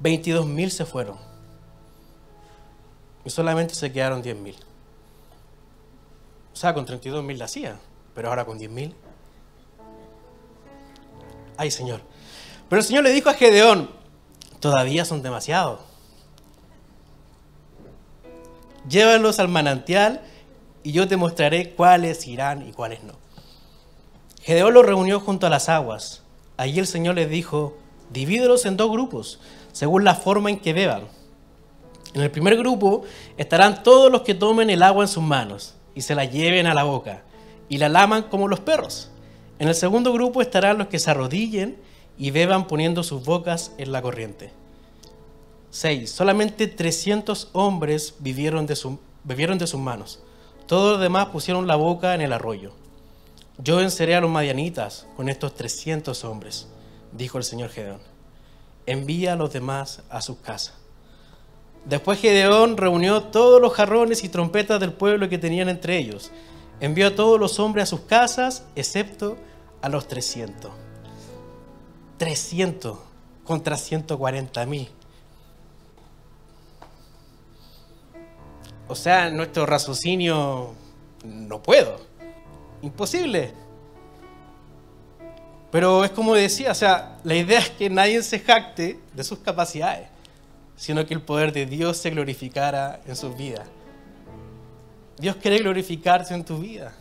22 0.00 0.44
mil 0.46 0.70
se 0.70 0.84
fueron 0.84 1.31
y 3.24 3.30
solamente 3.30 3.74
se 3.74 3.92
quedaron 3.92 4.22
10.000. 4.22 4.54
O 6.52 6.56
sea, 6.56 6.74
con 6.74 6.86
32.000 6.86 7.36
la 7.36 7.44
hacía, 7.46 7.78
pero 8.14 8.28
ahora 8.28 8.44
con 8.44 8.58
10.000. 8.58 8.94
Ay, 11.56 11.70
Señor. 11.70 12.00
Pero 12.68 12.80
el 12.80 12.86
Señor 12.86 13.04
le 13.04 13.10
dijo 13.10 13.30
a 13.30 13.34
Gedeón, 13.34 13.90
todavía 14.60 15.04
son 15.04 15.22
demasiados. 15.22 15.80
Llévalos 18.88 19.38
al 19.38 19.48
manantial 19.48 20.22
y 20.82 20.92
yo 20.92 21.06
te 21.06 21.16
mostraré 21.16 21.74
cuáles 21.74 22.26
irán 22.26 22.68
y 22.68 22.72
cuáles 22.72 23.02
no. 23.04 23.14
Gedeón 24.42 24.74
los 24.74 24.84
reunió 24.84 25.20
junto 25.20 25.46
a 25.46 25.50
las 25.50 25.68
aguas. 25.68 26.22
Allí 26.56 26.80
el 26.80 26.86
Señor 26.86 27.14
les 27.14 27.30
dijo, 27.30 27.76
divídelos 28.10 28.66
en 28.66 28.76
dos 28.76 28.90
grupos, 28.90 29.38
según 29.72 30.04
la 30.04 30.14
forma 30.14 30.50
en 30.50 30.58
que 30.58 30.72
beban. 30.72 31.04
En 32.14 32.20
el 32.20 32.30
primer 32.30 32.56
grupo 32.56 33.04
estarán 33.36 33.82
todos 33.82 34.12
los 34.12 34.22
que 34.22 34.34
tomen 34.34 34.70
el 34.70 34.82
agua 34.82 35.04
en 35.04 35.08
sus 35.08 35.22
manos 35.22 35.74
y 35.94 36.02
se 36.02 36.14
la 36.14 36.24
lleven 36.24 36.66
a 36.66 36.74
la 36.74 36.84
boca 36.84 37.22
y 37.68 37.78
la 37.78 37.88
laman 37.88 38.24
como 38.24 38.48
los 38.48 38.60
perros. 38.60 39.10
En 39.58 39.68
el 39.68 39.74
segundo 39.74 40.12
grupo 40.12 40.42
estarán 40.42 40.78
los 40.78 40.88
que 40.88 40.98
se 40.98 41.10
arrodillen 41.10 41.78
y 42.18 42.30
beban 42.30 42.66
poniendo 42.66 43.02
sus 43.02 43.24
bocas 43.24 43.72
en 43.78 43.92
la 43.92 44.02
corriente. 44.02 44.52
6. 45.70 46.10
Solamente 46.10 46.66
300 46.66 47.48
hombres 47.52 48.16
vivieron 48.18 48.66
de 48.66 48.76
bebieron 49.24 49.56
de 49.56 49.66
sus 49.66 49.80
manos. 49.80 50.20
Todos 50.66 50.92
los 50.92 51.00
demás 51.00 51.28
pusieron 51.28 51.66
la 51.66 51.76
boca 51.76 52.14
en 52.14 52.20
el 52.20 52.32
arroyo. 52.32 52.72
Yo 53.56 53.76
venceré 53.76 54.14
a 54.14 54.20
los 54.20 54.30
madianitas 54.30 55.06
con 55.16 55.28
estos 55.28 55.54
300 55.54 56.24
hombres, 56.24 56.68
dijo 57.12 57.38
el 57.38 57.44
Señor 57.44 57.70
Gedeón. 57.70 58.00
Envía 58.84 59.32
a 59.32 59.36
los 59.36 59.52
demás 59.52 60.02
a 60.10 60.20
sus 60.20 60.38
casas. 60.38 60.81
Después 61.84 62.20
Gedeón 62.20 62.76
reunió 62.76 63.24
todos 63.24 63.60
los 63.60 63.72
jarrones 63.72 64.22
y 64.24 64.28
trompetas 64.28 64.78
del 64.80 64.92
pueblo 64.92 65.28
que 65.28 65.38
tenían 65.38 65.68
entre 65.68 65.98
ellos. 65.98 66.30
Envió 66.80 67.08
a 67.08 67.14
todos 67.14 67.38
los 67.38 67.58
hombres 67.58 67.84
a 67.84 67.86
sus 67.86 68.00
casas, 68.00 68.64
excepto 68.76 69.36
a 69.80 69.88
los 69.88 70.06
300. 70.06 70.70
300 72.18 72.98
contra 73.44 73.76
140 73.76 74.66
mil. 74.66 74.88
O 78.88 78.94
sea, 78.94 79.30
nuestro 79.30 79.66
raciocinio 79.66 80.74
no 81.24 81.62
puedo. 81.62 81.98
Imposible. 82.82 83.52
Pero 85.70 86.04
es 86.04 86.10
como 86.10 86.34
decía, 86.34 86.72
o 86.72 86.74
sea, 86.74 87.18
la 87.24 87.34
idea 87.34 87.58
es 87.58 87.70
que 87.70 87.88
nadie 87.88 88.22
se 88.22 88.38
jacte 88.38 89.00
de 89.14 89.24
sus 89.24 89.38
capacidades, 89.38 90.08
sino 90.76 91.06
que 91.06 91.14
el 91.14 91.22
poder 91.22 91.52
de 91.52 91.66
Dios 91.66 91.96
se 91.96 92.10
glorificara 92.10 93.00
en 93.06 93.16
sus 93.16 93.36
vidas. 93.36 93.68
Dios 95.18 95.36
quiere 95.36 95.58
glorificarse 95.58 96.34
en 96.34 96.44
tu 96.44 96.58
vida. 96.58 96.92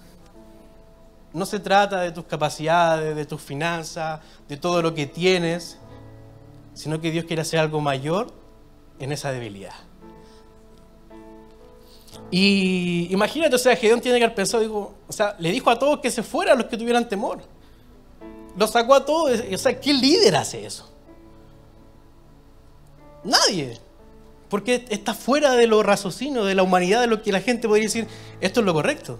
No 1.33 1.45
se 1.45 1.59
trata 1.59 2.01
de 2.01 2.11
tus 2.11 2.25
capacidades, 2.25 3.15
de 3.15 3.25
tus 3.25 3.41
finanzas, 3.41 4.19
de 4.47 4.57
todo 4.57 4.81
lo 4.81 4.93
que 4.93 5.07
tienes, 5.07 5.77
sino 6.73 6.99
que 6.99 7.09
Dios 7.09 7.25
quiere 7.25 7.41
hacer 7.41 7.59
algo 7.59 7.79
mayor 7.79 8.33
en 8.99 9.11
esa 9.11 9.31
debilidad. 9.31 9.73
Y 12.29 13.07
imagínate, 13.11 13.55
o 13.55 13.59
sea, 13.59 13.75
Gedeón 13.75 14.01
tiene 14.01 14.19
que 14.19 14.25
haber 14.25 14.35
pensado, 14.35 14.93
o 15.07 15.11
sea, 15.13 15.35
le 15.39 15.51
dijo 15.51 15.69
a 15.69 15.79
todos 15.79 15.99
que 15.99 16.11
se 16.11 16.21
fueran 16.21 16.57
los 16.57 16.67
que 16.67 16.77
tuvieran 16.77 17.07
temor. 17.07 17.41
Lo 18.57 18.67
sacó 18.67 18.95
a 18.95 19.05
todos, 19.05 19.41
o 19.53 19.57
sea, 19.57 19.79
¿qué 19.79 19.93
líder 19.93 20.35
hace 20.35 20.65
eso? 20.65 20.90
Nadie. 23.23 23.79
Porque 24.49 24.85
está 24.89 25.13
fuera 25.13 25.53
de 25.53 25.67
lo 25.67 25.81
raciocinio, 25.81 26.43
de 26.43 26.55
la 26.55 26.63
humanidad, 26.63 27.01
de 27.01 27.07
lo 27.07 27.21
que 27.21 27.31
la 27.31 27.41
gente 27.41 27.67
podría 27.67 27.85
decir, 27.85 28.07
esto 28.41 28.59
es 28.59 28.65
lo 28.65 28.73
correcto. 28.73 29.19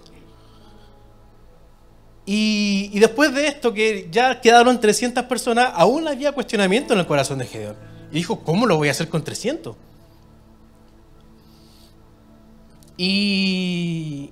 Y, 2.24 2.98
después 3.00 3.34
de 3.34 3.48
esto, 3.48 3.74
que 3.74 4.08
ya 4.10 4.40
quedaron 4.40 4.78
300 4.78 5.24
personas, 5.24 5.72
aún 5.74 6.06
había 6.06 6.32
cuestionamiento 6.32 6.92
en 6.92 7.00
el 7.00 7.06
corazón 7.06 7.38
de 7.38 7.46
Gedeón. 7.46 7.76
Y 8.10 8.16
dijo, 8.16 8.40
¿cómo 8.40 8.66
lo 8.66 8.76
voy 8.76 8.88
a 8.88 8.90
hacer 8.92 9.08
con 9.08 9.24
300? 9.24 9.74
Y, 12.96 14.30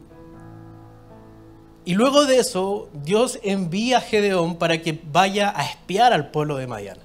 y 1.84 1.94
luego 1.94 2.26
de 2.26 2.38
eso, 2.38 2.88
Dios 2.92 3.40
envía 3.42 3.98
a 3.98 4.00
Gedeón 4.02 4.56
para 4.56 4.80
que 4.82 5.00
vaya 5.10 5.52
a 5.56 5.64
espiar 5.64 6.12
al 6.12 6.30
pueblo 6.30 6.56
de 6.56 6.66
Madián. 6.66 6.98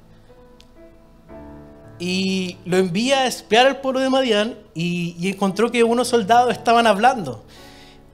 Y 1.99 2.58
lo 2.65 2.77
envía 2.77 3.21
a 3.21 3.27
espiar 3.27 3.67
al 3.67 3.81
pueblo 3.81 4.01
de 4.01 4.10
Madián 4.10 4.55
y, 4.73 5.29
encontró 5.29 5.71
que 5.71 5.84
unos 5.84 6.10
soldados 6.10 6.51
estaban 6.51 6.88
hablando, 6.88 7.43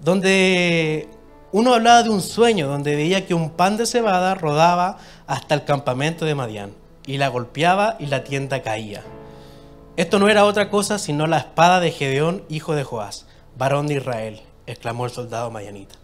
donde 0.02 1.10
uno 1.52 1.74
hablaba 1.74 2.04
de 2.04 2.10
un 2.10 2.22
sueño 2.22 2.68
donde 2.68 2.96
veía 2.96 3.26
que 3.26 3.34
un 3.34 3.50
pan 3.50 3.78
de 3.78 3.86
cebada 3.86 4.36
rodaba 4.36 4.98
hasta 5.26 5.56
el 5.56 5.66
campamento 5.66 6.26
de 6.26 6.36
Madián 6.36 6.74
y 7.06 7.18
la 7.18 7.30
golpeaba 7.30 7.96
y 8.00 8.06
la 8.06 8.24
tienda 8.24 8.62
caía. 8.62 9.04
Esto 9.98 10.20
no 10.20 10.30
era 10.30 10.46
otra 10.46 10.70
cosa 10.70 11.00
sino 11.00 11.28
la 11.28 11.40
espada 11.40 11.80
de 11.80 11.92
Gedeón, 11.92 12.44
hijo 12.50 12.76
de 12.76 12.84
Joás, 12.84 13.26
varón 13.58 13.88
de 13.88 13.96
Israel, 13.96 14.42
exclamó 14.68 15.06
el 15.06 15.12
soldado 15.12 15.50
madianita. 15.52 15.96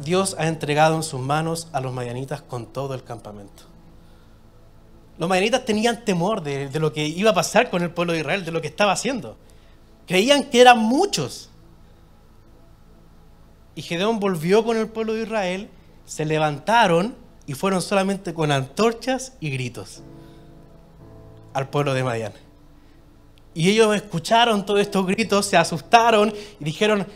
Dios 0.00 0.34
ha 0.38 0.48
entregado 0.48 0.96
en 0.96 1.02
sus 1.02 1.20
manos 1.20 1.68
a 1.72 1.80
los 1.80 1.92
madianitas 1.92 2.42
con 2.42 2.66
todo 2.66 2.94
el 2.94 3.04
campamento. 3.04 3.71
Los 5.18 5.28
madianitas 5.28 5.64
tenían 5.64 6.04
temor 6.04 6.42
de, 6.42 6.70
lo 6.80 6.92
que 6.92 7.06
iba 7.06 7.30
a 7.30 7.34
pasar 7.34 7.70
con 7.70 7.82
el 7.82 7.90
pueblo 7.90 8.12
de 8.12 8.20
Israel, 8.20 8.44
de 8.44 8.50
lo 8.50 8.60
que 8.60 8.68
estaba 8.68 8.92
haciendo. 8.92 9.36
Creían 10.06 10.44
que 10.44 10.60
eran 10.60 10.78
muchos 10.78 11.50
y 13.74 13.82
Gedeón 13.82 14.20
volvió 14.20 14.64
con 14.64 14.76
el 14.76 14.88
pueblo 14.88 15.14
de 15.14 15.22
Israel, 15.22 15.70
se 16.04 16.24
levantaron 16.24 17.14
y 17.46 17.54
fueron 17.54 17.80
solamente 17.80 18.34
con 18.34 18.52
antorchas 18.52 19.32
y 19.40 19.50
gritos 19.50 20.02
al 21.54 21.68
pueblo 21.68 21.94
de 21.94 22.04
Madián. 22.04 22.32
Y 23.54 23.70
ellos 23.70 23.94
escucharon 23.94 24.64
todos 24.64 24.80
estos 24.80 25.06
gritos, 25.06 25.46
se 25.46 25.56
asustaron 25.56 26.32
y 26.58 26.64
dijeron, 26.64 27.06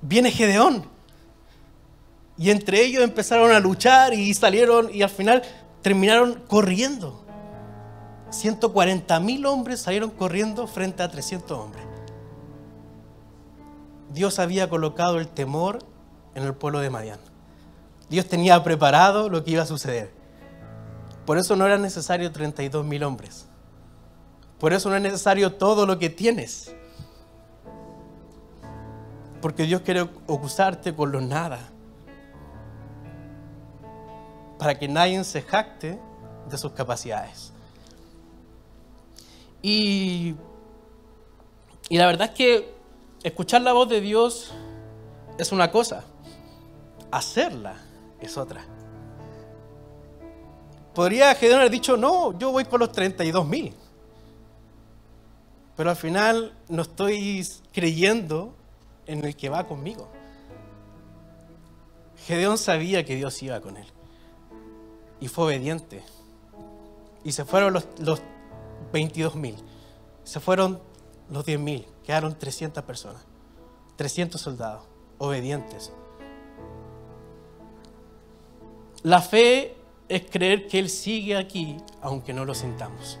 viene 0.00 0.30
Gedeón. 0.30 0.84
Y 2.36 2.50
entre 2.50 2.84
ellos 2.84 3.02
empezaron 3.02 3.50
a 3.50 3.60
luchar 3.60 4.14
y 4.14 4.32
salieron 4.34 4.94
y 4.94 5.02
al 5.02 5.10
final 5.10 5.42
terminaron 5.82 6.42
corriendo. 6.46 7.24
140 8.30 9.20
mil 9.20 9.46
hombres 9.46 9.80
salieron 9.80 10.10
corriendo 10.10 10.66
frente 10.66 11.02
a 11.02 11.10
300 11.10 11.58
hombres. 11.58 11.84
Dios 14.12 14.38
había 14.38 14.68
colocado 14.68 15.18
el 15.18 15.28
temor 15.28 15.78
en 16.34 16.44
el 16.44 16.54
pueblo 16.54 16.80
de 16.80 16.90
Madián. 16.90 17.20
Dios 18.08 18.26
tenía 18.26 18.62
preparado 18.64 19.28
lo 19.28 19.44
que 19.44 19.52
iba 19.52 19.62
a 19.62 19.66
suceder. 19.66 20.10
Por 21.26 21.36
eso 21.36 21.56
no 21.56 21.66
era 21.66 21.76
necesario 21.76 22.32
32 22.32 22.84
mil 22.84 23.02
hombres. 23.02 23.46
Por 24.58 24.72
eso 24.72 24.88
no 24.88 24.96
es 24.96 25.02
necesario 25.02 25.54
todo 25.54 25.86
lo 25.86 25.98
que 25.98 26.08
tienes. 26.08 26.74
Porque 29.40 29.64
Dios 29.64 29.82
quiere 29.82 30.08
usarte 30.26 30.94
con 30.94 31.12
lo 31.12 31.20
nada. 31.20 31.60
Para 34.58 34.78
que 34.78 34.88
nadie 34.88 35.22
se 35.22 35.42
jacte 35.42 36.00
de 36.48 36.58
sus 36.58 36.72
capacidades. 36.72 37.52
Y, 39.70 40.34
la 41.90 42.06
verdad 42.06 42.30
es 42.30 42.34
que 42.34 42.74
escuchar 43.22 43.60
la 43.60 43.74
voz 43.74 43.86
de 43.90 44.00
Dios 44.00 44.54
es 45.36 45.52
una 45.52 45.70
cosa, 45.70 46.04
hacerla 47.10 47.76
es 48.18 48.38
otra. 48.38 48.64
Podría 50.94 51.34
Gedeón 51.34 51.60
haber 51.60 51.70
dicho, 51.70 51.98
no, 51.98 52.38
yo 52.38 52.50
voy 52.50 52.64
con 52.64 52.80
los 52.80 52.92
32 52.92 53.46
mil. 53.46 53.74
Pero 55.76 55.90
al 55.90 55.96
final 55.96 56.54
no 56.68 56.82
estoy 56.82 57.46
creyendo 57.70 58.54
en 59.06 59.22
el 59.22 59.36
que 59.36 59.50
va 59.50 59.66
conmigo. 59.66 60.08
Gedeón 62.26 62.56
sabía 62.56 63.04
que 63.04 63.16
Dios 63.16 63.42
iba 63.42 63.60
con 63.60 63.76
él. 63.76 63.86
Y 65.20 65.28
fue 65.28 65.44
obediente. 65.44 66.02
Y 67.22 67.32
se 67.32 67.44
fueron 67.44 67.74
los, 67.74 67.86
los 67.98 68.22
22 68.92 69.34
mil. 69.34 69.56
Se 70.24 70.40
fueron 70.40 70.80
los 71.30 71.44
10 71.44 71.60
mil. 71.60 71.86
Quedaron 72.04 72.38
300 72.38 72.84
personas. 72.84 73.22
300 73.96 74.40
soldados 74.40 74.84
obedientes. 75.18 75.92
La 79.02 79.20
fe 79.20 79.76
es 80.08 80.22
creer 80.30 80.66
que 80.66 80.78
Él 80.78 80.88
sigue 80.88 81.36
aquí 81.36 81.76
aunque 82.00 82.32
no 82.32 82.44
lo 82.44 82.54
sintamos. 82.54 83.18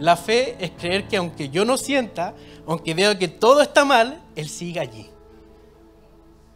La 0.00 0.16
fe 0.16 0.56
es 0.58 0.72
creer 0.72 1.06
que 1.06 1.16
aunque 1.16 1.48
yo 1.48 1.64
no 1.64 1.76
sienta, 1.76 2.34
aunque 2.66 2.94
veo 2.94 3.16
que 3.18 3.28
todo 3.28 3.62
está 3.62 3.84
mal, 3.84 4.22
Él 4.34 4.48
sigue 4.48 4.80
allí. 4.80 5.08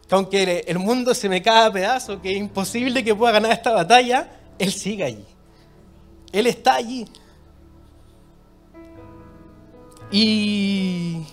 Que 0.07 0.15
aunque 0.15 0.65
el 0.67 0.79
mundo 0.79 1.13
se 1.13 1.29
me 1.29 1.41
cae 1.41 1.67
a 1.67 1.71
pedazos, 1.71 2.19
que 2.19 2.31
es 2.31 2.37
imposible 2.37 3.03
que 3.03 3.15
pueda 3.15 3.33
ganar 3.33 3.51
esta 3.51 3.71
batalla, 3.71 4.29
Él 4.57 4.71
sigue 4.73 5.03
allí. 5.03 5.25
Él 6.31 6.47
está 6.47 6.75
allí. 6.75 7.05
Y 10.11 11.25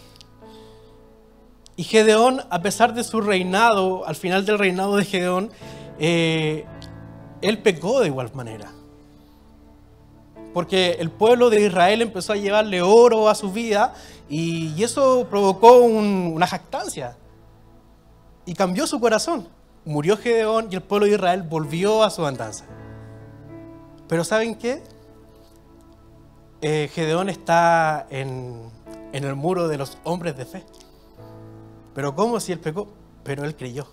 y 1.77 1.85
Gedeón, 1.85 2.41
a 2.49 2.63
pesar 2.63 2.95
de 2.95 3.05
su 3.05 3.21
reinado, 3.21 4.07
al 4.07 4.17
final 4.17 4.47
del 4.47 4.59
reinado 4.59 4.97
de 4.97 5.05
Gedeón, 5.05 5.51
eh, 5.99 6.65
él 7.43 7.59
pecó 7.59 8.01
de 8.01 8.07
igual 8.07 8.31
manera. 8.33 8.73
Porque 10.55 10.93
el 10.93 11.11
pueblo 11.11 11.51
de 11.51 11.67
Israel 11.67 12.01
empezó 12.01 12.33
a 12.33 12.37
llevarle 12.37 12.81
oro 12.81 13.29
a 13.29 13.35
su 13.35 13.53
vida 13.53 13.93
y, 14.31 14.83
eso 14.83 15.27
provocó 15.29 15.81
una 15.81 16.47
jactancia. 16.47 17.19
Y 18.47 18.55
cambió 18.55 18.87
su 18.87 18.99
corazón. 18.99 19.49
Murió 19.85 20.17
Gedeón 20.17 20.69
y 20.71 20.77
el 20.77 20.83
pueblo 20.83 21.07
de 21.07 21.13
Israel 21.13 21.43
volvió 21.43 22.03
a 22.03 22.11
su 22.11 22.25
andanza. 22.25 22.65
Pero 24.09 24.25
¿saben 24.25 24.55
qué? 24.55 24.83
Eh, 26.63 26.91
Gedeón 26.93 27.29
está 27.29 28.07
en 28.11 28.71
el 29.13 29.35
muro 29.35 29.69
de 29.69 29.79
los 29.79 29.99
hombres 30.05 30.37
de 30.37 30.45
fe. 30.47 30.65
Pero 31.97 32.15
¿cómo 32.15 32.39
si 32.41 32.53
él 32.53 32.61
pecó? 32.61 32.89
Pero 33.25 33.45
él 33.45 33.57
creyó. 33.57 33.87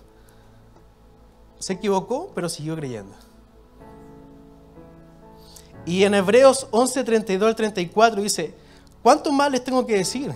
Se 1.58 1.72
equivocó, 1.72 2.30
pero 2.34 2.50
siguió 2.50 2.76
creyendo. 2.76 3.14
Y 5.86 6.04
en 6.04 6.14
Hebreos 6.14 6.66
11, 6.70 7.02
32 7.02 7.48
al 7.48 7.56
34 7.56 8.22
dice, 8.22 8.54
¿cuánto 9.02 9.32
más 9.32 9.50
les 9.50 9.64
tengo 9.64 9.86
que 9.86 9.96
decir? 9.96 10.34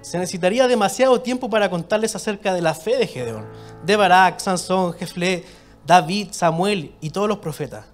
Se 0.00 0.18
necesitaría 0.18 0.66
demasiado 0.66 1.20
tiempo 1.20 1.48
para 1.48 1.70
contarles 1.70 2.14
acerca 2.16 2.52
de 2.52 2.62
la 2.62 2.74
fe 2.74 2.96
de 2.96 3.06
Gedeón, 3.06 3.46
de 3.84 3.96
Barak, 3.96 4.40
Sansón, 4.40 4.94
Jefle, 4.94 5.44
David, 5.86 6.28
Samuel 6.32 6.94
y 7.00 7.10
todos 7.10 7.28
los 7.28 7.38
profetas. 7.38 7.86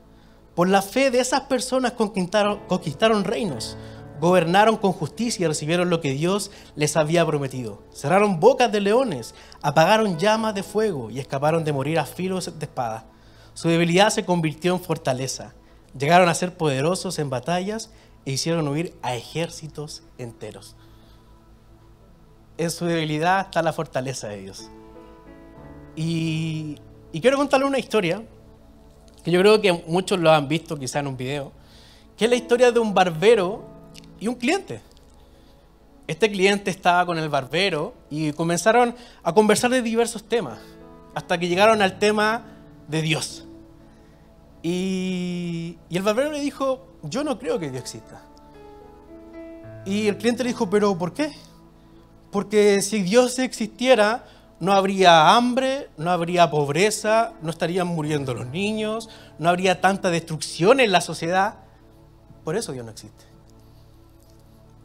Por 0.55 0.69
la 0.69 0.83
fe 0.83 1.11
de 1.11 1.21
esas 1.21 1.43
personas 1.43 1.93
conquistaron, 1.93 3.25
reinos, 3.25 3.77
gobernaron 4.21 4.77
con 4.77 4.93
justicia 4.93 5.45
y 5.45 5.49
recibieron 5.49 5.91
lo 5.91 6.01
que 6.01 6.13
Dios 6.13 6.51
les 6.75 6.97
había 6.97 7.25
prometido. 7.25 7.83
Cerraron 7.93 8.41
bocas 8.41 8.71
de 8.73 8.81
leones, 8.81 9.35
apagaron 9.63 10.19
llamas 10.19 10.55
de 10.55 10.63
fuego 10.63 11.11
y 11.11 11.21
escaparon 11.21 11.65
de 11.65 11.73
morir 11.73 11.99
a 11.99 12.05
filos 12.05 12.59
de 12.59 12.67
espada. 12.67 13.07
Su 13.55 13.69
debilidad 13.69 14.11
se 14.11 14.25
convirtió 14.25 14.75
en 14.75 14.81
fortaleza. 14.81 15.55
Llegaron 15.97 16.29
a 16.29 16.35
ser 16.35 16.57
poderosos 16.57 17.19
en 17.19 17.31
batallas 17.31 17.91
e 18.25 18.33
hicieron 18.33 18.67
huir 18.69 18.95
a 19.03 19.15
ejércitos 19.15 20.03
enteros. 20.19 20.77
En 22.59 22.71
su 22.71 22.87
debilidad 22.87 23.41
está 23.41 23.63
la 23.63 23.73
fortaleza 23.73 24.29
de 24.29 24.43
Dios. 24.43 24.69
Y, 25.97 26.77
y 27.13 27.21
quiero 27.21 27.37
contarle 27.37 27.67
una 27.67 27.79
historia 27.79 28.23
que 29.23 29.31
yo 29.31 29.41
creo 29.41 29.61
que 29.61 29.73
muchos 29.87 30.19
lo 30.19 30.31
han 30.31 30.49
visto 30.49 30.79
quizá 30.79 31.01
en 31.01 31.07
un 31.07 31.17
video, 31.17 31.53
que 32.17 32.25
es 32.25 32.31
la 32.31 32.37
historia 32.37 32.73
de 32.73 32.81
un 32.81 32.95
barbero 32.95 33.65
y 34.19 34.29
un 34.29 34.35
cliente. 34.35 34.81
Este 36.07 36.31
cliente 36.31 36.71
estaba 36.71 37.07
con 37.07 37.19
el 37.19 37.29
barbero 37.29 37.95
y 38.11 38.33
comenzaron 38.33 38.95
a 39.23 39.33
conversar 39.33 39.71
de 39.71 39.83
diversos 39.83 40.25
temas, 40.25 40.59
hasta 41.15 41.39
que 41.39 41.49
llegaron 41.49 41.83
al 41.83 41.99
tema 41.99 42.45
de 42.89 43.03
Dios. 43.03 43.47
Y, 44.63 45.79
y 45.89 45.97
el 45.97 46.03
barbero 46.03 46.33
le 46.33 46.41
dijo, 46.41 46.87
yo 47.03 47.25
no 47.25 47.39
creo 47.39 47.59
que 47.59 47.71
Dios 47.71 47.83
exista. 47.83 48.23
Y 49.87 50.09
el 50.09 50.19
cliente 50.19 50.43
le 50.43 50.51
dijo, 50.51 50.69
pero 50.69 50.97
¿por 50.99 51.15
qué? 51.15 51.33
Porque 52.31 52.83
si 52.83 53.03
Dios 53.03 53.39
existiera, 53.39 54.25
no 54.61 54.75
habría 54.75 55.35
hambre, 55.35 55.89
no 55.97 56.11
habría 56.11 56.51
pobreza, 56.51 57.33
no 57.41 57.51
estarían 57.51 57.87
muriendo 57.87 58.35
los 58.35 58.47
niños, 58.47 59.09
no 59.39 59.49
habría 59.49 59.81
tanta 59.81 60.11
destrucción 60.11 60.81
en 60.81 60.93
la 60.93 61.01
sociedad. 61.01 61.55
Por 62.45 62.57
eso 62.57 62.73
Dios 62.73 62.85
no 62.85 62.93
existe. 62.93 63.25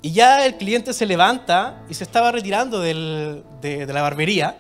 Y 0.01 0.11
ya 0.13 0.45
el 0.45 0.55
cliente 0.55 0.93
se 0.93 1.05
levanta 1.05 1.83
y 1.89 1.93
se 1.93 2.05
estaba 2.05 2.31
retirando 2.31 2.79
de, 2.79 3.43
de 3.61 3.93
la 3.93 4.01
barbería. 4.01 4.59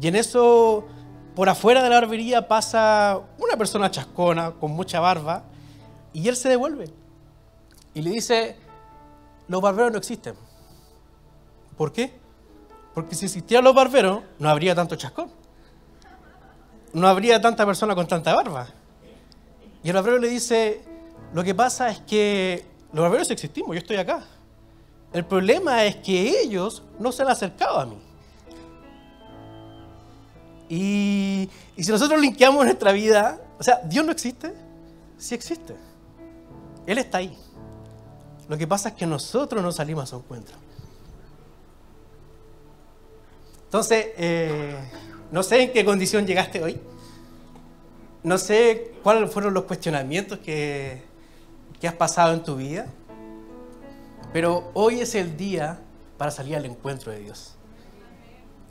Y 0.00 0.06
en 0.06 0.14
eso, 0.14 0.86
por 1.34 1.48
afuera 1.48 1.82
de 1.82 1.88
la 1.88 2.00
barbería 2.00 2.46
pasa 2.46 3.20
una 3.38 3.56
persona 3.56 3.90
chascona, 3.90 4.52
con 4.52 4.70
mucha 4.70 5.00
barba, 5.00 5.44
y 6.12 6.28
él 6.28 6.36
se 6.36 6.48
devuelve. 6.48 6.90
Y 7.94 8.02
le 8.02 8.10
dice, 8.10 8.56
los 9.48 9.60
barberos 9.60 9.90
no 9.90 9.98
existen. 9.98 10.34
¿Por 11.76 11.92
qué? 11.92 12.21
Porque 12.94 13.14
si 13.14 13.26
existieran 13.26 13.64
los 13.64 13.74
barberos, 13.74 14.22
no 14.38 14.48
habría 14.48 14.74
tanto 14.74 14.96
chascón. 14.96 15.30
No 16.92 17.08
habría 17.08 17.40
tanta 17.40 17.64
persona 17.64 17.94
con 17.94 18.06
tanta 18.06 18.34
barba. 18.34 18.68
Y 19.82 19.88
el 19.88 19.94
barbero 19.94 20.18
le 20.18 20.28
dice, 20.28 20.82
lo 21.32 21.42
que 21.42 21.54
pasa 21.54 21.90
es 21.90 22.00
que 22.00 22.64
los 22.92 23.02
barberos 23.02 23.30
existimos, 23.30 23.70
yo 23.70 23.78
estoy 23.78 23.96
acá. 23.96 24.24
El 25.12 25.24
problema 25.24 25.84
es 25.84 25.96
que 25.96 26.40
ellos 26.40 26.82
no 26.98 27.12
se 27.12 27.22
han 27.22 27.28
acercado 27.28 27.78
a 27.78 27.86
mí. 27.86 27.98
Y, 30.68 31.50
y 31.76 31.84
si 31.84 31.90
nosotros 31.90 32.20
linkeamos 32.20 32.64
nuestra 32.64 32.92
vida, 32.92 33.40
o 33.58 33.62
sea, 33.62 33.80
Dios 33.84 34.04
no 34.04 34.12
existe, 34.12 34.54
sí 35.18 35.34
existe. 35.34 35.74
Él 36.86 36.98
está 36.98 37.18
ahí. 37.18 37.36
Lo 38.48 38.58
que 38.58 38.66
pasa 38.66 38.90
es 38.90 38.94
que 38.94 39.06
nosotros 39.06 39.62
no 39.62 39.72
salimos 39.72 40.04
a 40.04 40.06
su 40.06 40.16
encuentro. 40.16 40.56
Entonces, 43.72 44.08
eh, 44.18 44.76
no 45.30 45.42
sé 45.42 45.62
en 45.62 45.72
qué 45.72 45.82
condición 45.82 46.26
llegaste 46.26 46.62
hoy. 46.62 46.78
No 48.22 48.36
sé 48.36 48.92
cuáles 49.02 49.32
fueron 49.32 49.54
los 49.54 49.64
cuestionamientos 49.64 50.40
que, 50.40 51.02
que 51.80 51.88
has 51.88 51.94
pasado 51.94 52.34
en 52.34 52.42
tu 52.42 52.56
vida. 52.56 52.84
Pero 54.30 54.70
hoy 54.74 55.00
es 55.00 55.14
el 55.14 55.38
día 55.38 55.80
para 56.18 56.30
salir 56.30 56.54
al 56.54 56.66
encuentro 56.66 57.12
de 57.12 57.20
Dios. 57.20 57.54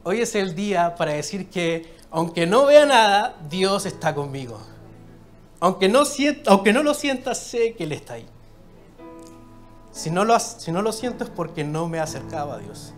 Hoy 0.03 0.21
es 0.21 0.35
el 0.35 0.53
día 0.53 0.93
para 0.93 1.13
decir 1.13 1.49
que, 1.49 1.95
aunque 2.11 2.45
no 2.45 2.67
vea 2.67 2.85
nada, 2.85 3.39
Dios 3.49 3.87
está 3.87 4.13
conmigo. 4.13 4.61
Aunque 5.61 5.89
no, 5.89 6.05
sienta, 6.05 6.51
aunque 6.51 6.73
no 6.73 6.83
lo 6.83 6.93
sienta, 6.93 7.33
sé 7.33 7.73
que 7.73 7.85
Él 7.85 7.93
está 7.93 8.13
ahí. 8.13 8.27
Si 9.91 10.11
no, 10.11 10.25
lo, 10.25 10.39
si 10.39 10.71
no 10.71 10.83
lo 10.83 10.91
siento 10.91 11.23
es 11.23 11.31
porque 11.31 11.63
no 11.63 11.89
me 11.89 11.97
he 11.97 12.01
acercado 12.01 12.51
a 12.51 12.59
Dios. 12.59 12.93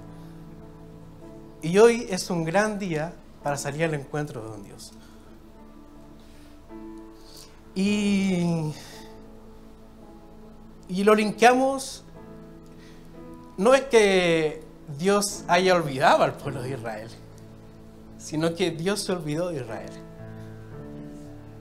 Y 1.63 1.77
hoy 1.77 2.07
es 2.09 2.29
un 2.29 2.43
gran 2.43 2.77
día 2.77 3.13
para 3.41 3.55
salir 3.55 3.85
al 3.85 3.93
encuentro 3.93 4.57
de 4.57 4.63
Dios. 4.63 4.91
Y, 7.73 8.73
y 10.89 11.03
lo 11.05 11.15
linkeamos, 11.15 12.03
no 13.57 13.73
es 13.73 13.83
que 13.83 14.61
Dios 14.99 15.45
haya 15.47 15.73
olvidado 15.75 16.23
al 16.23 16.33
pueblo 16.33 16.61
de 16.61 16.71
Israel, 16.71 17.09
sino 18.17 18.53
que 18.55 18.71
Dios 18.71 19.01
se 19.01 19.13
olvidó 19.13 19.47
de 19.47 19.61
Israel. 19.61 19.91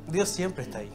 Dios 0.09 0.29
siempre 0.29 0.65
está 0.65 0.79
ahí. 0.79 0.93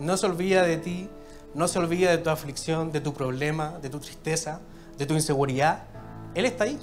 No 0.00 0.16
se 0.16 0.26
olvida 0.26 0.64
de 0.64 0.78
ti, 0.78 1.08
no 1.54 1.68
se 1.68 1.78
olvida 1.78 2.10
de 2.10 2.18
tu 2.18 2.30
aflicción, 2.30 2.90
de 2.90 3.00
tu 3.00 3.14
problema, 3.14 3.78
de 3.80 3.90
tu 3.90 4.00
tristeza, 4.00 4.60
de 4.98 5.06
tu 5.06 5.14
inseguridad. 5.14 5.84
Él 6.34 6.46
está 6.46 6.64
ahí. 6.64 6.80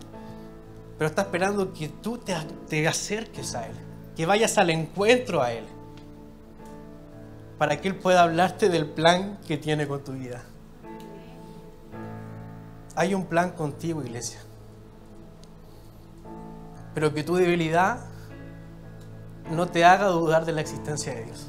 Pero 1.02 1.10
está 1.10 1.24
esperando 1.24 1.74
que 1.74 1.90
tú 1.90 2.20
te, 2.20 2.88
acerques 2.88 3.56
a 3.56 3.66
Él, 3.66 3.74
que 4.16 4.28
vayas 4.28 4.60
al 4.60 4.70
encuentro 4.70 5.42
a 5.42 5.52
Él, 5.52 5.66
para 7.58 7.82
que 7.82 7.88
Él 7.88 7.96
pueda 7.96 8.22
hablarte 8.22 8.70
del 8.70 8.86
plan 8.86 9.40
que 9.48 9.58
tiene 9.58 9.88
con 9.88 10.04
tu 10.04 10.12
vida. 10.12 10.44
Hay 12.96 13.16
un 13.16 13.26
plan 13.26 13.50
contigo, 13.54 14.04
iglesia. 14.04 14.42
Pero 16.94 17.12
que 17.16 17.24
tu 17.24 17.34
debilidad 17.34 18.02
no 19.50 19.70
te 19.70 19.84
haga 19.84 20.06
dudar 20.06 20.46
de 20.46 20.52
la 20.52 20.62
existencia 20.62 21.16
de 21.16 21.24
Dios. 21.26 21.48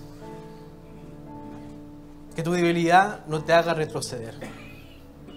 Que 2.35 2.43
tu 2.43 2.53
debilidad 2.53 3.27
no 3.27 3.45
te 3.45 3.53
haga 3.53 3.75
retroceder. 3.75 4.35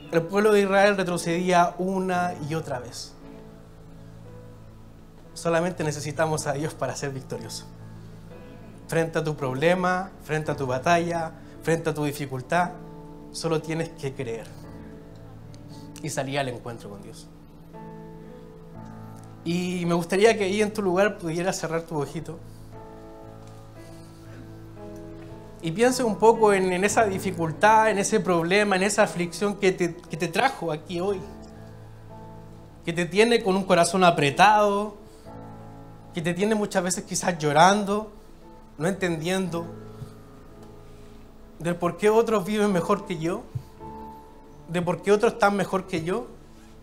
El 0.09 0.21
pueblo 0.21 0.53
de 0.53 0.61
Israel 0.61 0.95
retrocedía 0.95 1.75
una 1.79 2.33
y 2.49 2.55
otra 2.55 2.79
vez. 2.79 3.14
Solamente 5.45 5.83
necesitamos 5.83 6.47
a 6.47 6.53
Dios 6.53 6.73
para 6.73 6.95
ser 6.95 7.11
victorioso. 7.11 7.65
Frente 8.87 9.19
a 9.19 9.23
tu 9.23 9.35
problema, 9.35 10.09
frente 10.23 10.49
a 10.49 10.55
tu 10.55 10.65
batalla, 10.65 11.33
frente 11.61 11.91
a 11.91 11.93
tu 11.93 12.03
dificultad, 12.03 12.71
solo 13.31 13.61
tienes 13.61 13.89
que 13.89 14.11
creer 14.15 14.47
y 16.01 16.09
salir 16.09 16.39
al 16.39 16.49
encuentro 16.49 16.89
con 16.89 17.03
Dios. 17.03 17.27
Y 19.43 19.85
me 19.85 19.93
gustaría 19.93 20.35
que 20.35 20.45
ahí 20.45 20.63
en 20.63 20.73
tu 20.73 20.81
lugar 20.81 21.19
pudieras 21.19 21.59
cerrar 21.59 21.83
tu 21.83 22.01
ojito. 22.01 22.39
y 25.61 25.71
piense 25.71 26.03
un 26.03 26.15
poco 26.15 26.53
en, 26.53 26.83
esa 26.83 27.05
dificultad, 27.05 27.91
en 27.91 27.99
ese 27.99 28.19
problema, 28.19 28.77
en 28.77 28.81
esa 28.81 29.03
aflicción 29.03 29.57
que 29.57 29.71
te, 29.71 29.95
que 29.95 30.17
te 30.17 30.27
trajo 30.27 30.71
aquí 30.71 30.99
hoy. 30.99 31.21
Que 32.83 32.93
te 32.93 33.05
tiene 33.05 33.43
con 33.43 33.55
un 33.55 33.63
corazón 33.63 34.03
apretado, 34.03 35.04
que 36.15 36.21
te 36.21 36.33
tiene 36.33 36.55
muchas 36.55 36.81
veces 36.81 37.03
quizás 37.03 37.37
llorando, 37.37 38.11
no 38.77 38.87
entendiendo 38.87 39.67
del 41.59 41.75
por 41.75 41.97
qué 41.97 42.09
otros 42.09 42.45
viven 42.45 42.71
mejor 42.71 43.05
que 43.05 43.19
yo, 43.19 43.43
de 44.69 44.81
por 44.81 45.01
qué 45.01 45.11
otros 45.11 45.33
están 45.33 45.55
mejor 45.55 45.85
que 45.85 46.03
yo, 46.03 46.27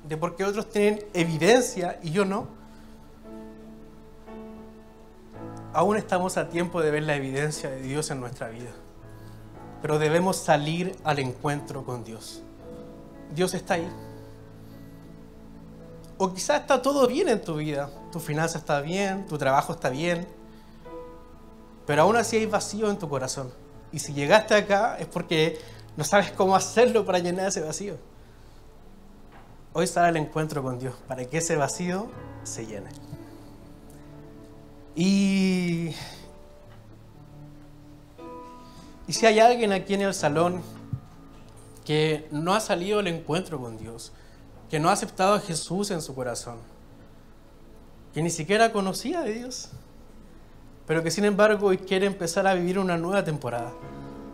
de 0.07 0.17
por 0.17 0.37
qué 0.37 0.45
otros 0.45 0.69
tienen 0.69 1.03
evidencia 1.15 1.99
y 2.03 2.11
yo 2.11 2.25
no. 2.25 2.47
aún 5.73 5.97
estamos 5.97 6.37
a 6.37 6.51
tiempo 6.51 6.83
de 6.83 6.91
ver 6.91 7.05
la 7.05 7.17
evidencia 7.17 7.71
de 7.71 7.81
Dios 7.81 8.11
en 8.11 8.21
nuestra 8.21 8.49
vida. 8.49 8.71
Pero 9.81 9.99
debemos 9.99 10.37
salir 10.37 10.95
al 11.05 11.19
encuentro 11.19 11.85
con 11.85 12.05
Dios. 12.05 12.43
Dios 13.35 13.55
está 13.55 13.75
ahí. 13.75 13.89
O 16.25 16.33
quizás 16.33 16.61
está 16.61 16.81
todo 16.81 17.09
bien 17.09 17.29
en 17.29 17.43
tu 17.43 17.57
vida. 17.57 17.91
Tu 18.13 18.21
finanza 18.21 18.59
está 18.59 18.81
bien, 18.81 19.27
tu 19.27 19.37
trabajo 19.37 19.73
está 19.73 19.91
bien. 19.91 20.25
Pero 21.85 22.03
aún 22.03 22.15
así 22.15 22.37
hay 22.37 22.47
vacío 22.47 22.89
en 22.89 22.97
tu 22.97 23.09
corazón. 23.09 23.53
Y 23.91 23.99
si 23.99 24.13
llegaste 24.13 24.55
acá 24.55 24.99
es 25.01 25.09
porque 25.09 25.59
no 25.97 26.05
sabes 26.05 26.31
cómo 26.31 26.55
hacerlo 26.55 27.05
para 27.05 27.19
llenar 27.19 27.49
ese 27.49 27.61
vacío. 27.61 27.97
Hoy 29.73 29.89
sale 29.89 30.11
al 30.11 30.17
encuentro 30.17 30.63
con 30.63 30.79
Dios 30.79 30.95
para 31.09 31.25
que 31.25 31.39
ese 31.39 31.57
vacío 31.57 32.09
se 32.45 32.67
llene. 32.67 32.91
Y, 34.95 35.93
y 39.09 39.13
si 39.13 39.27
hay 39.27 39.41
alguien 39.41 39.73
aquí 39.73 39.95
en 39.95 40.03
el 40.03 40.15
salón 40.15 40.63
que 41.85 42.29
no 42.31 42.55
ha 42.55 42.61
salido 42.61 43.01
al 43.01 43.09
encuentro 43.09 43.59
con 43.59 43.77
Dios, 43.77 44.13
que 44.73 44.81
no 44.81 44.89
ha 44.89 44.93
aceptado 44.93 45.35
a 45.35 45.39
Jesús 45.39 45.91
en 45.91 46.01
su 46.01 46.15
corazón, 46.15 46.57
que 48.15 48.23
ni 48.23 48.31
siquiera 48.31 48.73
conocía 48.73 49.21
de 49.21 49.35
Dios, 49.35 49.69
pero 50.87 51.03
que 51.03 51.11
sin 51.11 51.27
embargo 51.27 51.67
hoy 51.67 51.77
quiere 51.77 52.07
empezar 52.07 52.47
a 52.47 52.55
vivir 52.55 52.79
una 52.79 52.97
nueva 52.97 53.23
temporada, 53.23 53.71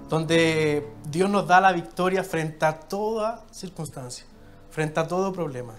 donde 0.08 0.88
Dios 1.10 1.28
nos 1.28 1.48
da 1.48 1.60
la 1.60 1.72
victoria 1.72 2.22
frente 2.22 2.64
a 2.64 2.78
toda 2.78 3.46
circunstancia, 3.50 4.26
frente 4.70 5.00
a 5.00 5.08
todo 5.08 5.32
problema. 5.32 5.74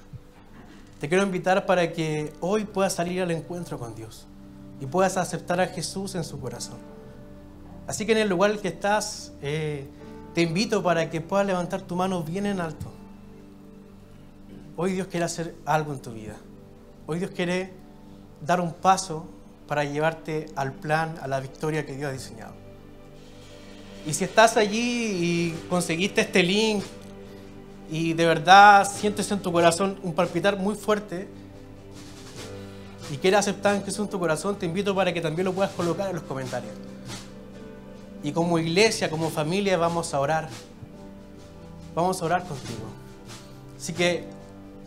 Te 0.99 1.07
quiero 1.07 1.23
invitar 1.23 1.65
para 1.65 1.93
que 1.93 2.33
hoy 2.41 2.65
puedas 2.65 2.91
salir 2.91 3.21
al 3.21 3.31
encuentro 3.31 3.79
con 3.79 3.95
Dios 3.95 4.27
y 4.81 4.87
puedas 4.87 5.15
aceptar 5.15 5.61
a 5.61 5.67
Jesús 5.67 6.15
en 6.15 6.25
su 6.25 6.37
corazón. 6.37 6.79
Así 7.87 8.05
que 8.05 8.11
en 8.11 8.17
el 8.17 8.27
lugar 8.27 8.51
en 8.51 8.59
que 8.59 8.67
estás, 8.67 9.31
eh, 9.41 9.87
te 10.33 10.41
invito 10.41 10.83
para 10.83 11.09
que 11.09 11.21
puedas 11.21 11.47
levantar 11.47 11.83
tu 11.83 11.95
mano 11.95 12.23
bien 12.23 12.45
en 12.45 12.59
alto. 12.59 12.98
Hoy 14.81 14.93
Dios 14.93 15.07
quiere 15.07 15.25
hacer 15.25 15.55
algo 15.65 15.91
en 15.91 15.99
tu 15.99 16.13
vida. 16.13 16.37
Hoy 17.05 17.19
Dios 17.19 17.31
quiere 17.31 17.73
dar 18.39 18.61
un 18.61 18.71
paso 18.71 19.25
para 19.67 19.83
llevarte 19.83 20.45
al 20.55 20.71
plan, 20.71 21.19
a 21.21 21.27
la 21.27 21.41
victoria 21.41 21.85
que 21.85 21.97
Dios 21.97 22.09
ha 22.09 22.13
diseñado. 22.13 22.53
Y 24.07 24.13
si 24.13 24.23
estás 24.23 24.55
allí 24.55 24.79
y 24.79 25.65
conseguiste 25.67 26.21
este 26.21 26.43
link 26.43 26.81
y 27.91 28.13
de 28.13 28.25
verdad 28.25 28.89
sientes 28.89 29.29
en 29.33 29.41
tu 29.41 29.51
corazón 29.51 29.99
un 30.01 30.13
palpitar 30.13 30.57
muy 30.57 30.75
fuerte 30.75 31.27
y 33.11 33.17
quieres 33.17 33.41
aceptar 33.41 33.75
en 33.75 33.83
Jesús 33.83 34.05
en 34.05 34.09
tu 34.11 34.17
corazón, 34.17 34.57
te 34.57 34.65
invito 34.65 34.95
para 34.95 35.13
que 35.13 35.19
también 35.19 35.43
lo 35.43 35.51
puedas 35.51 35.73
colocar 35.73 36.07
en 36.07 36.15
los 36.15 36.23
comentarios. 36.23 36.71
Y 38.23 38.31
como 38.31 38.57
iglesia, 38.57 39.09
como 39.09 39.29
familia, 39.29 39.77
vamos 39.77 40.13
a 40.13 40.21
orar. 40.21 40.47
Vamos 41.93 42.21
a 42.21 42.25
orar 42.25 42.47
contigo. 42.47 42.85
Así 43.77 43.91
que 43.91 44.38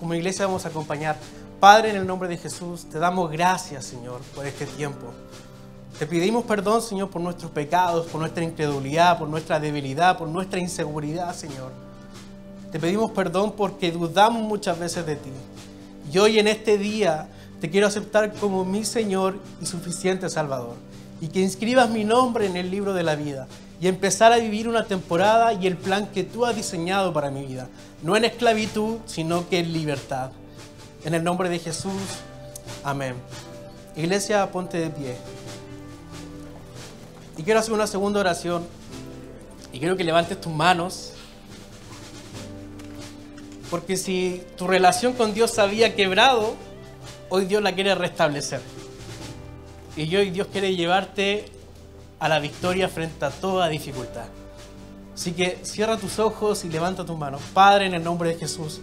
como 0.02 0.14
iglesia 0.14 0.46
vamos 0.48 0.64
a 0.66 0.68
acompañar. 0.68 1.16
Padre, 1.60 1.90
en 1.90 1.96
el 1.96 2.04
nombre 2.04 2.28
de 2.28 2.36
Jesús, 2.36 2.86
te 2.90 2.98
damos 2.98 3.30
gracias, 3.30 3.84
Señor, 3.84 4.20
por 4.34 4.44
este 4.44 4.66
tiempo. 4.66 5.12
Te 5.96 6.08
pedimos 6.08 6.42
perdón, 6.42 6.82
Señor, 6.82 7.08
por 7.08 7.22
nuestros 7.22 7.52
pecados, 7.52 8.08
por 8.08 8.20
nuestra 8.20 8.42
incredulidad, 8.42 9.16
por 9.16 9.28
nuestra 9.28 9.60
debilidad, 9.60 10.18
por 10.18 10.26
nuestra 10.26 10.58
inseguridad, 10.58 11.32
Señor. 11.36 11.70
Te 12.72 12.80
pedimos 12.80 13.12
perdón 13.12 13.52
porque 13.56 13.92
dudamos 13.92 14.42
muchas 14.42 14.76
veces 14.76 15.06
de 15.06 15.14
ti. 15.14 15.30
Y 16.12 16.18
hoy 16.18 16.40
en 16.40 16.48
este 16.48 16.78
día 16.78 17.28
te 17.60 17.70
quiero 17.70 17.86
aceptar 17.86 18.32
como 18.32 18.64
mi 18.64 18.84
Señor 18.84 19.38
y 19.60 19.66
suficiente 19.66 20.28
Salvador. 20.28 20.74
Y 21.20 21.28
que 21.28 21.38
inscribas 21.38 21.88
mi 21.88 22.02
nombre 22.02 22.46
en 22.46 22.56
el 22.56 22.72
libro 22.72 22.92
de 22.92 23.04
la 23.04 23.14
vida 23.14 23.46
y 23.82 23.88
empezar 23.88 24.32
a 24.32 24.38
vivir 24.38 24.68
una 24.68 24.84
temporada 24.84 25.54
y 25.54 25.66
el 25.66 25.76
plan 25.76 26.06
que 26.06 26.22
tú 26.22 26.46
has 26.46 26.54
diseñado 26.54 27.12
para 27.12 27.32
mi 27.32 27.44
vida. 27.44 27.68
No 28.00 28.16
en 28.16 28.24
esclavitud, 28.24 28.98
sino 29.06 29.48
que 29.48 29.58
en 29.58 29.72
libertad. 29.72 30.30
En 31.04 31.14
el 31.14 31.24
nombre 31.24 31.48
de 31.48 31.58
Jesús, 31.58 32.00
amén. 32.84 33.16
Iglesia, 33.96 34.48
ponte 34.52 34.78
de 34.78 34.88
pie. 34.88 35.16
Y 37.36 37.42
quiero 37.42 37.58
hacer 37.58 37.74
una 37.74 37.88
segunda 37.88 38.20
oración. 38.20 38.64
Y 39.72 39.80
quiero 39.80 39.96
que 39.96 40.04
levantes 40.04 40.40
tus 40.40 40.52
manos. 40.52 41.14
Porque 43.68 43.96
si 43.96 44.44
tu 44.56 44.68
relación 44.68 45.12
con 45.14 45.34
Dios 45.34 45.50
se 45.50 45.60
había 45.60 45.96
quebrado, 45.96 46.54
hoy 47.30 47.46
Dios 47.46 47.60
la 47.60 47.74
quiere 47.74 47.96
restablecer. 47.96 48.60
Y 49.96 50.14
hoy 50.14 50.30
Dios 50.30 50.46
quiere 50.52 50.76
llevarte 50.76 51.46
a 52.22 52.28
la 52.28 52.38
victoria 52.38 52.88
frente 52.88 53.24
a 53.24 53.30
toda 53.30 53.68
dificultad. 53.68 54.26
Así 55.12 55.32
que 55.32 55.58
cierra 55.62 55.96
tus 55.96 56.20
ojos 56.20 56.64
y 56.64 56.68
levanta 56.68 57.04
tus 57.04 57.18
manos. 57.18 57.42
Padre, 57.52 57.86
en 57.86 57.94
el 57.94 58.04
nombre 58.04 58.28
de 58.28 58.36
Jesús, 58.36 58.80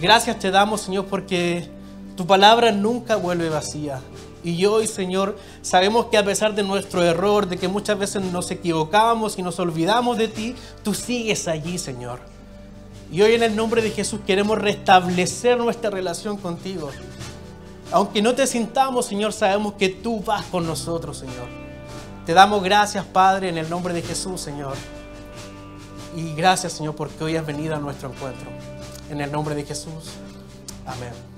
gracias 0.00 0.38
te 0.38 0.50
damos, 0.50 0.80
Señor, 0.80 1.04
porque 1.04 1.68
tu 2.16 2.26
palabra 2.26 2.72
nunca 2.72 3.16
vuelve 3.16 3.50
vacía. 3.50 4.00
Y 4.42 4.64
hoy, 4.64 4.86
Señor, 4.86 5.36
sabemos 5.60 6.06
que 6.06 6.16
a 6.16 6.24
pesar 6.24 6.54
de 6.54 6.62
nuestro 6.62 7.04
error, 7.04 7.46
de 7.46 7.58
que 7.58 7.68
muchas 7.68 7.98
veces 7.98 8.22
nos 8.22 8.50
equivocábamos 8.50 9.38
y 9.38 9.42
nos 9.42 9.58
olvidamos 9.58 10.16
de 10.16 10.28
ti, 10.28 10.54
tú 10.82 10.94
sigues 10.94 11.48
allí, 11.48 11.76
Señor. 11.76 12.20
Y 13.12 13.20
hoy 13.20 13.34
en 13.34 13.42
el 13.42 13.54
nombre 13.54 13.82
de 13.82 13.90
Jesús 13.90 14.20
queremos 14.26 14.56
restablecer 14.56 15.58
nuestra 15.58 15.90
relación 15.90 16.38
contigo. 16.38 16.90
Aunque 17.92 18.22
no 18.22 18.34
te 18.34 18.46
sintamos, 18.46 19.04
Señor, 19.04 19.34
sabemos 19.34 19.74
que 19.74 19.90
tú 19.90 20.20
vas 20.20 20.46
con 20.46 20.66
nosotros, 20.66 21.18
Señor. 21.18 21.59
Te 22.30 22.34
damos 22.34 22.62
gracias, 22.62 23.04
Padre, 23.06 23.48
en 23.48 23.58
el 23.58 23.68
nombre 23.68 23.92
de 23.92 24.02
Jesús, 24.02 24.40
Señor. 24.40 24.76
Y 26.14 26.32
gracias, 26.34 26.74
Señor, 26.74 26.94
porque 26.94 27.24
hoy 27.24 27.34
has 27.34 27.44
venido 27.44 27.74
a 27.74 27.80
nuestro 27.80 28.08
encuentro. 28.08 28.48
En 29.10 29.20
el 29.20 29.32
nombre 29.32 29.56
de 29.56 29.64
Jesús. 29.64 30.12
Amén. 30.86 31.29